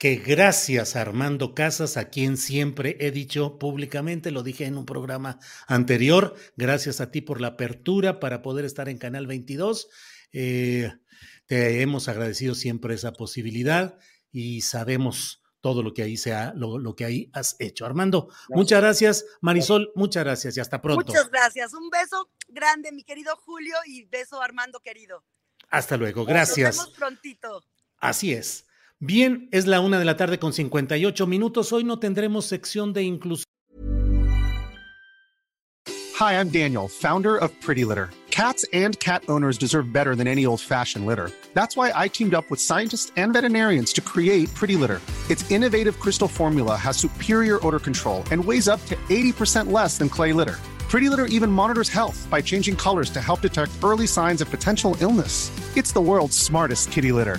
que 0.00 0.16
gracias 0.16 0.96
a 0.96 1.02
Armando 1.02 1.54
Casas, 1.54 1.98
a 1.98 2.08
quien 2.08 2.38
siempre 2.38 2.96
he 3.00 3.10
dicho 3.10 3.58
públicamente, 3.58 4.30
lo 4.30 4.42
dije 4.42 4.64
en 4.64 4.78
un 4.78 4.86
programa 4.86 5.38
anterior, 5.66 6.34
gracias 6.56 7.02
a 7.02 7.10
ti 7.10 7.20
por 7.20 7.38
la 7.38 7.48
apertura 7.48 8.18
para 8.18 8.40
poder 8.40 8.64
estar 8.64 8.88
en 8.88 8.96
Canal 8.96 9.26
22. 9.26 9.90
Eh, 10.32 10.90
te 11.44 11.82
hemos 11.82 12.08
agradecido 12.08 12.54
siempre 12.54 12.94
esa 12.94 13.12
posibilidad 13.12 13.98
y 14.32 14.62
sabemos 14.62 15.42
todo 15.60 15.82
lo 15.82 15.92
que 15.92 16.02
ahí 16.02 16.16
sea, 16.16 16.54
lo, 16.56 16.96
que 16.96 17.04
ahí 17.04 17.30
has 17.34 17.56
hecho. 17.58 17.84
Armando, 17.84 18.30
muchas 18.48 18.80
gracias. 18.80 19.26
Marisol, 19.42 19.92
muchas 19.94 20.24
gracias 20.24 20.56
y 20.56 20.60
hasta 20.60 20.80
pronto. 20.80 21.04
Muchas 21.04 21.28
gracias. 21.28 21.74
Un 21.74 21.90
beso 21.90 22.30
grande, 22.48 22.90
mi 22.90 23.04
querido 23.04 23.36
Julio, 23.36 23.76
y 23.84 24.06
beso 24.06 24.40
Armando 24.40 24.80
querido. 24.80 25.26
Hasta 25.68 25.98
luego, 25.98 26.24
gracias. 26.24 26.78
Nos 26.78 26.86
vemos 26.86 26.98
prontito. 26.98 27.62
Así 27.98 28.32
es. 28.32 28.64
Bien, 29.02 29.48
es 29.50 29.66
la 29.66 29.80
una 29.80 29.98
de 29.98 30.04
la 30.04 30.18
tarde 30.18 30.38
con 30.38 30.52
58 30.52 31.26
minutos. 31.26 31.72
Hoy 31.72 31.84
no 31.84 31.98
tendremos 31.98 32.44
sección 32.44 32.92
de 32.92 33.02
inclusión. 33.02 33.46
Hi, 36.18 36.34
I'm 36.34 36.50
Daniel, 36.50 36.86
founder 36.86 37.38
of 37.38 37.50
Pretty 37.62 37.86
Litter. 37.86 38.10
Cats 38.30 38.66
and 38.74 39.00
cat 39.00 39.22
owners 39.30 39.56
deserve 39.56 39.90
better 39.90 40.14
than 40.14 40.26
any 40.26 40.44
old-fashioned 40.44 41.06
litter. 41.06 41.30
That's 41.54 41.78
why 41.78 41.92
I 41.96 42.08
teamed 42.08 42.34
up 42.34 42.50
with 42.50 42.60
scientists 42.60 43.10
and 43.16 43.32
veterinarians 43.32 43.90
to 43.94 44.02
create 44.02 44.54
Pretty 44.54 44.76
Litter. 44.76 45.00
Its 45.30 45.50
innovative 45.50 45.98
crystal 45.98 46.28
formula 46.28 46.76
has 46.76 46.98
superior 46.98 47.58
odor 47.66 47.80
control 47.80 48.22
and 48.30 48.44
weighs 48.44 48.68
up 48.68 48.84
to 48.84 48.96
80% 49.08 49.72
less 49.72 49.96
than 49.96 50.10
clay 50.10 50.34
litter. 50.34 50.58
Pretty 50.90 51.08
Litter 51.08 51.24
even 51.24 51.50
monitors 51.50 51.88
health 51.88 52.28
by 52.30 52.42
changing 52.42 52.76
colors 52.76 53.08
to 53.10 53.22
help 53.22 53.40
detect 53.40 53.72
early 53.82 54.06
signs 54.06 54.42
of 54.42 54.50
potential 54.50 54.94
illness. 55.00 55.50
It's 55.74 55.92
the 55.92 56.02
world's 56.02 56.36
smartest 56.36 56.92
kitty 56.92 57.12
litter. 57.12 57.38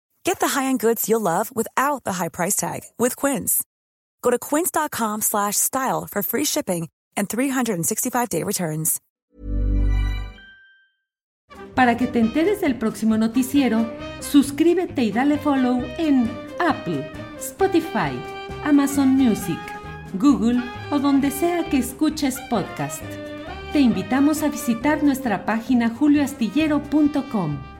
Get 0.23 0.39
the 0.39 0.59
high-end 0.59 0.79
goods 0.79 1.07
you'll 1.09 1.21
love 1.21 1.55
without 1.55 2.03
the 2.03 2.13
high 2.13 2.29
price 2.29 2.55
tag 2.55 2.81
with 2.97 3.15
Quince. 3.15 3.63
Go 4.21 4.29
to 4.29 4.39
quince.com 4.39 5.21
slash 5.21 5.57
style 5.57 6.07
for 6.09 6.21
free 6.23 6.45
shipping 6.45 6.89
and 7.17 7.27
365-day 7.27 8.43
returns. 8.43 8.99
Para 11.75 11.95
que 11.97 12.07
te 12.07 12.19
enteres 12.19 12.61
del 12.61 12.77
próximo 12.77 13.17
noticiero, 13.17 13.89
suscríbete 14.19 15.03
y 15.03 15.11
dale 15.11 15.37
follow 15.37 15.81
en 15.97 16.29
Apple, 16.59 17.09
Spotify, 17.39 18.11
Amazon 18.65 19.09
Music, 19.09 19.59
Google 20.13 20.61
o 20.91 20.99
donde 20.99 21.31
sea 21.31 21.69
que 21.69 21.77
escuches 21.77 22.39
podcast. 22.49 23.03
Te 23.71 23.79
invitamos 23.79 24.43
a 24.43 24.49
visitar 24.49 25.01
nuestra 25.01 25.45
página 25.45 25.89
julioastillero.com. 25.89 27.70